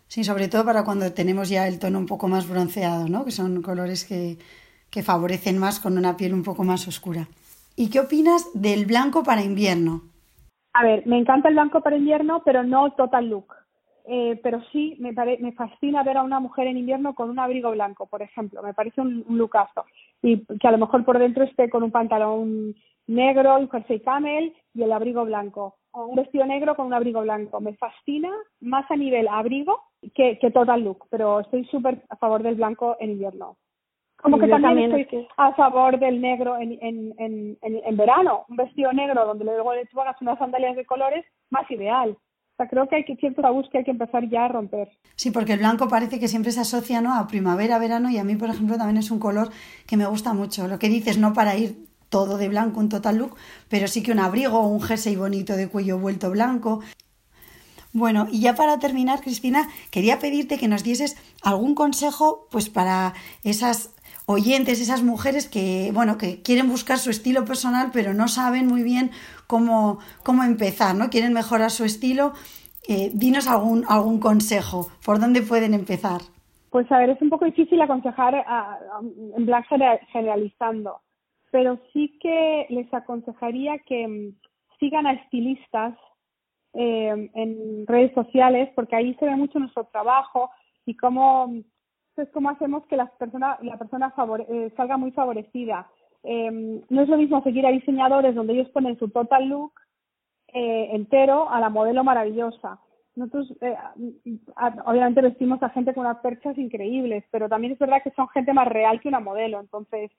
Sí, 0.06 0.24
sobre 0.24 0.48
todo 0.48 0.64
para 0.64 0.85
cuando 0.85 1.12
tenemos 1.12 1.48
ya 1.48 1.66
el 1.66 1.78
tono 1.78 1.98
un 1.98 2.06
poco 2.06 2.28
más 2.28 2.48
bronceado, 2.48 3.08
¿no? 3.08 3.24
Que 3.24 3.30
son 3.30 3.62
colores 3.62 4.04
que, 4.04 4.38
que 4.90 5.02
favorecen 5.02 5.58
más 5.58 5.80
con 5.80 5.96
una 5.96 6.16
piel 6.16 6.35
un 6.35 6.42
poco 6.42 6.64
más 6.64 6.87
oscura. 6.87 7.28
¿Y 7.76 7.88
qué 7.88 8.00
opinas 8.00 8.50
del 8.54 8.85
blanco 8.85 9.22
para 9.22 9.42
invierno? 9.42 10.02
A 10.74 10.85
ver, 10.85 11.06
me 11.06 11.18
encanta 11.18 11.48
el 11.48 11.54
blanco 11.54 11.80
para 11.80 11.96
invierno, 11.96 12.42
pero 12.44 12.62
no 12.62 12.92
total 12.92 13.28
look. 13.28 13.62
Eh, 14.04 14.40
pero 14.42 14.62
sí 14.72 14.96
me, 14.98 15.12
me 15.12 15.52
fascina 15.52 16.02
ver 16.02 16.16
a 16.16 16.22
una 16.22 16.40
mujer 16.40 16.66
en 16.66 16.76
invierno 16.76 17.14
con 17.14 17.30
un 17.30 17.38
abrigo 17.38 17.70
blanco, 17.70 18.06
por 18.06 18.22
ejemplo. 18.22 18.62
Me 18.62 18.74
parece 18.74 19.00
un, 19.00 19.24
un 19.28 19.38
lookazo. 19.38 19.84
Y 20.22 20.44
que 20.58 20.68
a 20.68 20.72
lo 20.72 20.78
mejor 20.78 21.04
por 21.04 21.18
dentro 21.18 21.44
esté 21.44 21.70
con 21.70 21.82
un 21.82 21.90
pantalón 21.90 22.74
negro, 23.06 23.58
un 23.58 23.70
jersey 23.70 24.00
camel 24.00 24.54
y 24.74 24.82
el 24.82 24.92
abrigo 24.92 25.24
blanco. 25.24 25.76
O 25.92 26.06
un 26.06 26.16
vestido 26.16 26.46
negro 26.46 26.74
con 26.74 26.86
un 26.86 26.94
abrigo 26.94 27.20
blanco. 27.20 27.60
Me 27.60 27.74
fascina 27.74 28.30
más 28.60 28.90
a 28.90 28.96
nivel 28.96 29.28
abrigo 29.28 29.80
que, 30.14 30.38
que 30.38 30.50
total 30.50 30.82
look, 30.82 31.06
pero 31.10 31.40
estoy 31.40 31.64
súper 31.66 32.02
a 32.08 32.16
favor 32.16 32.42
del 32.42 32.54
blanco 32.54 32.96
en 32.98 33.10
invierno. 33.12 33.56
Como 34.22 34.38
que 34.38 34.46
también, 34.46 34.94
estoy 34.94 35.26
a 35.36 35.52
favor 35.54 35.98
del 35.98 36.20
negro 36.20 36.56
en, 36.56 36.78
en, 36.80 37.12
en, 37.18 37.58
en, 37.60 37.96
verano. 37.96 38.44
Un 38.48 38.56
vestido 38.56 38.92
negro 38.92 39.26
donde 39.26 39.44
luego 39.44 39.74
le 39.74 39.84
pongas 39.86 40.20
unas 40.22 40.38
sandalias 40.38 40.76
de 40.76 40.86
colores, 40.86 41.24
más 41.50 41.68
ideal. 41.72 42.16
O 42.52 42.56
sea, 42.56 42.68
creo 42.68 42.86
que 42.86 42.96
hay 42.96 43.04
que 43.04 43.16
cierto 43.16 43.40
tabús 43.40 43.66
que 43.70 43.78
hay 43.78 43.84
que 43.84 43.90
empezar 43.90 44.28
ya 44.28 44.44
a 44.44 44.48
romper. 44.48 44.90
Sí, 45.16 45.30
porque 45.30 45.54
el 45.54 45.60
blanco 45.60 45.88
parece 45.88 46.20
que 46.20 46.28
siempre 46.28 46.52
se 46.52 46.60
asocia 46.60 47.00
¿no? 47.00 47.14
a 47.14 47.26
primavera, 47.26 47.78
verano 47.78 48.10
y 48.10 48.18
a 48.18 48.24
mí, 48.24 48.36
por 48.36 48.50
ejemplo, 48.50 48.76
también 48.76 48.98
es 48.98 49.10
un 49.10 49.18
color 49.18 49.50
que 49.86 49.96
me 49.96 50.06
gusta 50.06 50.34
mucho. 50.34 50.68
Lo 50.68 50.78
que 50.78 50.88
dices, 50.88 51.16
no 51.18 51.32
para 51.32 51.56
ir 51.56 51.86
todo 52.10 52.36
de 52.36 52.50
blanco, 52.50 52.78
un 52.78 52.90
total 52.90 53.16
look, 53.16 53.36
pero 53.70 53.88
sí 53.88 54.02
que 54.02 54.12
un 54.12 54.18
abrigo 54.18 54.60
o 54.60 54.68
un 54.68 54.82
jersey 54.82 55.16
bonito 55.16 55.56
de 55.56 55.68
cuello 55.68 55.98
vuelto 55.98 56.30
blanco. 56.30 56.80
Bueno, 57.94 58.26
y 58.30 58.40
ya 58.40 58.54
para 58.54 58.78
terminar, 58.78 59.22
Cristina, 59.22 59.68
quería 59.90 60.18
pedirte 60.18 60.58
que 60.58 60.68
nos 60.68 60.82
dieses 60.82 61.16
algún 61.42 61.74
consejo 61.74 62.48
pues 62.50 62.68
para 62.68 63.14
esas 63.44 63.90
oyentes, 64.26 64.80
esas 64.80 65.02
mujeres 65.02 65.48
que, 65.48 65.90
bueno, 65.92 66.18
que 66.18 66.42
quieren 66.42 66.68
buscar 66.68 66.98
su 66.98 67.11
estilo 67.11 67.44
personal, 67.44 67.90
pero 67.92 68.14
no 68.14 68.28
saben 68.28 68.66
muy 68.66 68.82
bien 68.82 69.11
cómo, 69.46 69.98
cómo 70.24 70.44
empezar, 70.44 70.94
¿no? 70.94 71.11
Quieren 71.11 71.32
mejorar 71.32 71.70
su 71.70 71.85
estilo. 71.85 72.32
Eh, 72.88 73.11
dinos 73.14 73.48
algún, 73.48 73.85
algún 73.88 74.18
consejo, 74.18 74.88
¿por 75.04 75.20
dónde 75.20 75.42
pueden 75.42 75.72
empezar? 75.72 76.20
Pues 76.70 76.90
a 76.90 76.98
ver, 76.98 77.11
es 77.11 77.22
un 77.22 77.30
poco 77.30 77.44
difícil 77.44 77.80
aconsejar 77.80 78.35
en 79.37 79.46
plan 79.46 79.62
generalizando, 80.11 81.00
pero 81.50 81.78
sí 81.92 82.18
que 82.20 82.66
les 82.70 82.92
aconsejaría 82.92 83.78
que 83.87 84.08
mm, 84.08 84.78
sigan 84.80 85.06
a 85.06 85.12
estilistas 85.12 85.94
eh, 86.74 87.30
en 87.35 87.87
redes 87.87 88.12
sociales, 88.14 88.70
porque 88.74 88.96
ahí 88.96 89.14
se 89.20 89.26
ve 89.26 89.37
mucho 89.37 89.58
nuestro 89.58 89.85
trabajo 89.92 90.50
y 90.87 90.96
cómo 90.96 91.52
entonces, 92.12 92.33
¿cómo 92.35 92.51
hacemos 92.51 92.87
que 92.88 92.96
la 92.96 93.07
persona, 93.07 93.59
la 93.62 93.79
persona 93.79 94.12
eh, 94.51 94.70
salga 94.77 94.98
muy 94.98 95.12
favorecida? 95.12 95.90
Em, 96.22 96.83
no 96.90 97.03
es 97.03 97.09
lo 97.09 97.16
mismo 97.16 97.42
seguir 97.42 97.66
a 97.66 97.70
diseñadores 97.70 98.35
donde 98.35 98.53
ellos 98.53 98.68
ponen 98.68 98.98
su 98.98 99.09
total 99.09 99.48
look 99.48 99.72
eh, 100.48 100.90
entero 100.92 101.48
a 101.48 101.59
la 101.59 101.70
modelo 101.70 102.05
maravillosa. 102.05 102.79
Nosotros, 103.16 103.55
eh, 103.62 103.77
obviamente, 104.85 105.22
vestimos 105.22 105.62
a 105.62 105.70
gente 105.70 105.94
con 105.94 106.05
unas 106.05 106.18
perchas 106.18 106.59
increíbles, 106.59 107.25
pero 107.31 107.48
también 107.48 107.72
es 107.72 107.79
verdad 107.79 108.03
que 108.03 108.11
son 108.11 108.29
gente 108.29 108.53
más 108.53 108.68
real 108.68 109.01
que 109.01 109.09
una 109.09 109.20
modelo. 109.20 109.61
Entonces, 109.61 110.11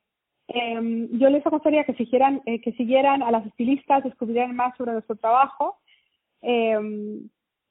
em, 0.47 1.09
yo 1.19 1.29
les 1.29 1.45
aconsejaría 1.45 1.83
que 1.83 1.93
siguieran, 1.93 2.41
que 2.41 2.73
siguieran 2.75 3.21
a 3.21 3.29
las 3.29 3.45
estilistas, 3.45 4.03
descubrieran 4.03 4.55
más 4.55 4.75
sobre 4.77 4.93
nuestro 4.93 5.15
trabajo 5.15 5.77
em, 6.41 7.29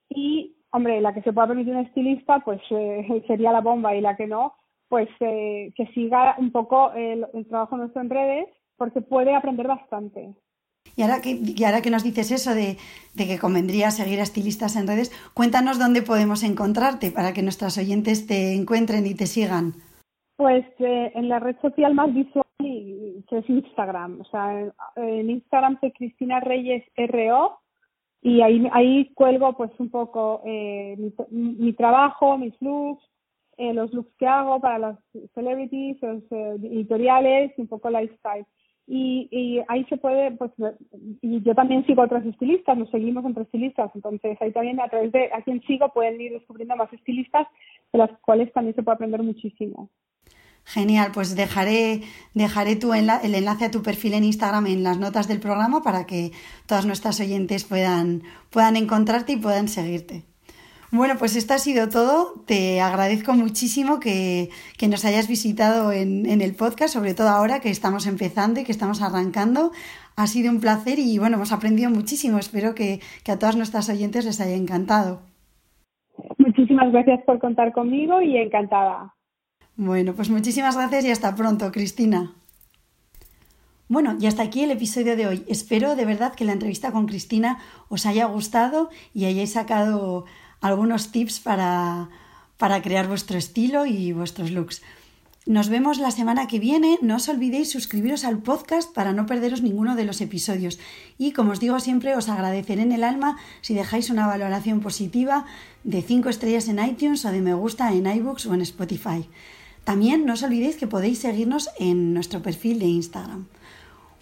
y 0.08 0.54
hombre, 0.72 1.00
la 1.00 1.14
que 1.14 1.22
se 1.22 1.32
pueda 1.32 1.48
permitir 1.48 1.74
un 1.74 1.84
estilista, 1.84 2.40
pues 2.40 2.60
eh, 2.70 3.22
sería 3.26 3.52
la 3.52 3.60
bomba 3.60 3.94
y 3.94 4.00
la 4.00 4.16
que 4.16 4.26
no, 4.26 4.54
pues 4.88 5.08
eh, 5.20 5.72
que 5.76 5.86
siga 5.88 6.34
un 6.38 6.50
poco 6.50 6.92
el, 6.92 7.26
trabajo 7.48 7.76
nuestro 7.76 8.02
en 8.02 8.10
redes 8.10 8.48
porque 8.76 9.00
puede 9.00 9.34
aprender 9.34 9.68
bastante. 9.68 10.34
Y 10.96 11.02
ahora 11.02 11.20
que, 11.22 11.30
y 11.30 11.64
ahora 11.64 11.80
que 11.80 11.90
nos 11.90 12.02
dices 12.02 12.32
eso 12.32 12.54
de, 12.54 12.76
que 13.16 13.38
convendría 13.38 13.90
seguir 13.90 14.18
a 14.20 14.24
estilistas 14.24 14.76
en 14.76 14.86
redes, 14.86 15.10
cuéntanos 15.32 15.78
dónde 15.78 16.02
podemos 16.02 16.42
encontrarte 16.42 17.10
para 17.10 17.32
que 17.32 17.42
nuestras 17.42 17.78
oyentes 17.78 18.26
te 18.26 18.54
encuentren 18.54 19.06
y 19.06 19.14
te 19.14 19.26
sigan. 19.26 19.74
Pues 20.36 20.66
eh, 20.80 21.12
en 21.14 21.28
la 21.28 21.38
red 21.38 21.56
social 21.62 21.94
más 21.94 22.12
visual 22.12 22.44
que 22.58 23.38
es 23.38 23.48
Instagram. 23.48 24.20
O 24.20 24.24
sea, 24.24 24.60
en, 24.60 24.72
en 24.96 25.30
Instagram 25.30 25.78
soy 25.80 25.92
Cristina 25.92 26.40
Reyes 26.40 26.84
RO 26.96 27.61
y 28.22 28.40
ahí, 28.40 28.68
ahí 28.72 29.12
cuelgo 29.14 29.56
pues 29.56 29.72
un 29.78 29.90
poco 29.90 30.42
eh, 30.46 30.96
mi, 31.30 31.72
trabajo, 31.72 32.38
mis 32.38 32.54
looks, 32.62 33.02
eh, 33.56 33.74
los 33.74 33.92
looks 33.92 34.14
que 34.16 34.28
hago 34.28 34.60
para 34.60 34.78
las 34.78 34.98
celebrities, 35.34 36.00
los 36.00 36.22
eh, 36.30 36.56
editoriales 36.62 37.52
un 37.58 37.66
poco 37.66 37.90
lifestyle. 37.90 38.46
Y, 38.86 39.28
y 39.30 39.60
ahí 39.68 39.84
se 39.84 39.96
puede, 39.96 40.32
pues, 40.32 40.52
y 41.20 41.42
yo 41.42 41.54
también 41.54 41.84
sigo 41.86 42.02
otros 42.02 42.24
estilistas, 42.24 42.76
nos 42.76 42.90
seguimos 42.90 43.24
entre 43.24 43.44
estilistas, 43.44 43.90
entonces 43.94 44.36
ahí 44.40 44.52
también 44.52 44.80
a 44.80 44.88
través 44.88 45.12
de 45.12 45.30
a 45.32 45.42
quien 45.42 45.60
sigo 45.62 45.88
pueden 45.92 46.20
ir 46.20 46.32
descubriendo 46.32 46.76
más 46.76 46.92
estilistas 46.92 47.46
de 47.92 47.98
las 47.98 48.10
cuales 48.20 48.52
también 48.52 48.74
se 48.74 48.82
puede 48.82 48.96
aprender 48.96 49.22
muchísimo. 49.22 49.88
Genial, 50.64 51.10
pues 51.12 51.34
dejaré, 51.34 52.02
dejaré 52.34 52.76
tu 52.76 52.94
el 52.94 53.10
enlace 53.10 53.66
a 53.66 53.70
tu 53.70 53.82
perfil 53.82 54.14
en 54.14 54.24
Instagram 54.24 54.66
en 54.68 54.82
las 54.82 54.98
notas 54.98 55.28
del 55.28 55.40
programa 55.40 55.82
para 55.82 56.06
que 56.06 56.32
todas 56.66 56.86
nuestras 56.86 57.20
oyentes 57.20 57.64
puedan, 57.64 58.22
puedan 58.50 58.76
encontrarte 58.76 59.32
y 59.32 59.36
puedan 59.36 59.68
seguirte. 59.68 60.24
Bueno, 60.92 61.14
pues 61.18 61.36
esto 61.36 61.54
ha 61.54 61.58
sido 61.58 61.88
todo. 61.88 62.34
Te 62.46 62.82
agradezco 62.82 63.32
muchísimo 63.32 63.98
que, 63.98 64.50
que 64.76 64.88
nos 64.88 65.06
hayas 65.06 65.26
visitado 65.26 65.90
en, 65.90 66.26
en, 66.26 66.42
el 66.42 66.54
podcast, 66.54 66.92
sobre 66.92 67.14
todo 67.14 67.30
ahora 67.30 67.60
que 67.60 67.70
estamos 67.70 68.06
empezando 68.06 68.60
y 68.60 68.64
que 68.64 68.72
estamos 68.72 69.00
arrancando. 69.00 69.72
Ha 70.16 70.26
sido 70.26 70.50
un 70.50 70.60
placer 70.60 70.98
y 70.98 71.18
bueno, 71.18 71.36
hemos 71.36 71.52
aprendido 71.52 71.90
muchísimo. 71.90 72.38
Espero 72.38 72.74
que, 72.74 73.00
que 73.24 73.32
a 73.32 73.38
todas 73.38 73.56
nuestras 73.56 73.88
oyentes 73.88 74.26
les 74.26 74.40
haya 74.42 74.54
encantado. 74.54 75.22
Muchísimas 76.36 76.92
gracias 76.92 77.22
por 77.24 77.38
contar 77.38 77.72
conmigo 77.72 78.20
y 78.20 78.36
encantada. 78.36 79.14
Bueno, 79.76 80.14
pues 80.14 80.28
muchísimas 80.28 80.76
gracias 80.76 81.04
y 81.04 81.10
hasta 81.10 81.34
pronto, 81.34 81.72
Cristina. 81.72 82.32
Bueno, 83.88 84.16
y 84.20 84.26
hasta 84.26 84.42
aquí 84.42 84.62
el 84.62 84.70
episodio 84.70 85.16
de 85.16 85.26
hoy. 85.26 85.44
Espero 85.48 85.96
de 85.96 86.04
verdad 86.04 86.34
que 86.34 86.44
la 86.44 86.52
entrevista 86.52 86.92
con 86.92 87.06
Cristina 87.06 87.58
os 87.88 88.06
haya 88.06 88.26
gustado 88.26 88.90
y 89.14 89.24
hayáis 89.24 89.52
sacado 89.52 90.24
algunos 90.60 91.10
tips 91.10 91.40
para, 91.40 92.08
para 92.56 92.80
crear 92.80 93.08
vuestro 93.08 93.38
estilo 93.38 93.84
y 93.86 94.12
vuestros 94.12 94.50
looks. 94.50 94.82
Nos 95.44 95.68
vemos 95.68 95.98
la 95.98 96.12
semana 96.12 96.46
que 96.46 96.60
viene. 96.60 96.98
No 97.02 97.16
os 97.16 97.28
olvidéis 97.28 97.72
suscribiros 97.72 98.24
al 98.24 98.38
podcast 98.38 98.94
para 98.94 99.12
no 99.12 99.26
perderos 99.26 99.60
ninguno 99.60 99.96
de 99.96 100.04
los 100.04 100.20
episodios. 100.20 100.78
Y 101.18 101.32
como 101.32 101.50
os 101.50 101.60
digo 101.60 101.80
siempre, 101.80 102.14
os 102.14 102.28
agradeceré 102.28 102.82
en 102.82 102.92
el 102.92 103.02
alma 103.02 103.36
si 103.60 103.74
dejáis 103.74 104.08
una 104.08 104.28
valoración 104.28 104.80
positiva 104.80 105.44
de 105.82 106.00
5 106.00 106.28
estrellas 106.28 106.68
en 106.68 106.78
iTunes 106.78 107.24
o 107.24 107.32
de 107.32 107.40
me 107.40 107.54
gusta 107.54 107.92
en 107.92 108.06
iBooks 108.06 108.46
o 108.46 108.54
en 108.54 108.60
Spotify. 108.60 109.28
También 109.84 110.26
no 110.26 110.34
os 110.34 110.42
olvidéis 110.42 110.76
que 110.76 110.86
podéis 110.86 111.18
seguirnos 111.18 111.70
en 111.78 112.14
nuestro 112.14 112.42
perfil 112.42 112.78
de 112.78 112.86
Instagram. 112.86 113.46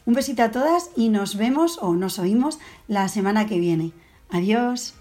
Un 0.07 0.15
besito 0.15 0.43
a 0.43 0.51
todas 0.51 0.91
y 0.97 1.09
nos 1.09 1.37
vemos 1.37 1.79
o 1.81 1.95
nos 1.95 2.19
oímos 2.19 2.59
la 2.89 3.09
semana 3.09 3.47
que 3.47 3.59
viene. 3.59 3.93
Adiós. 4.31 5.00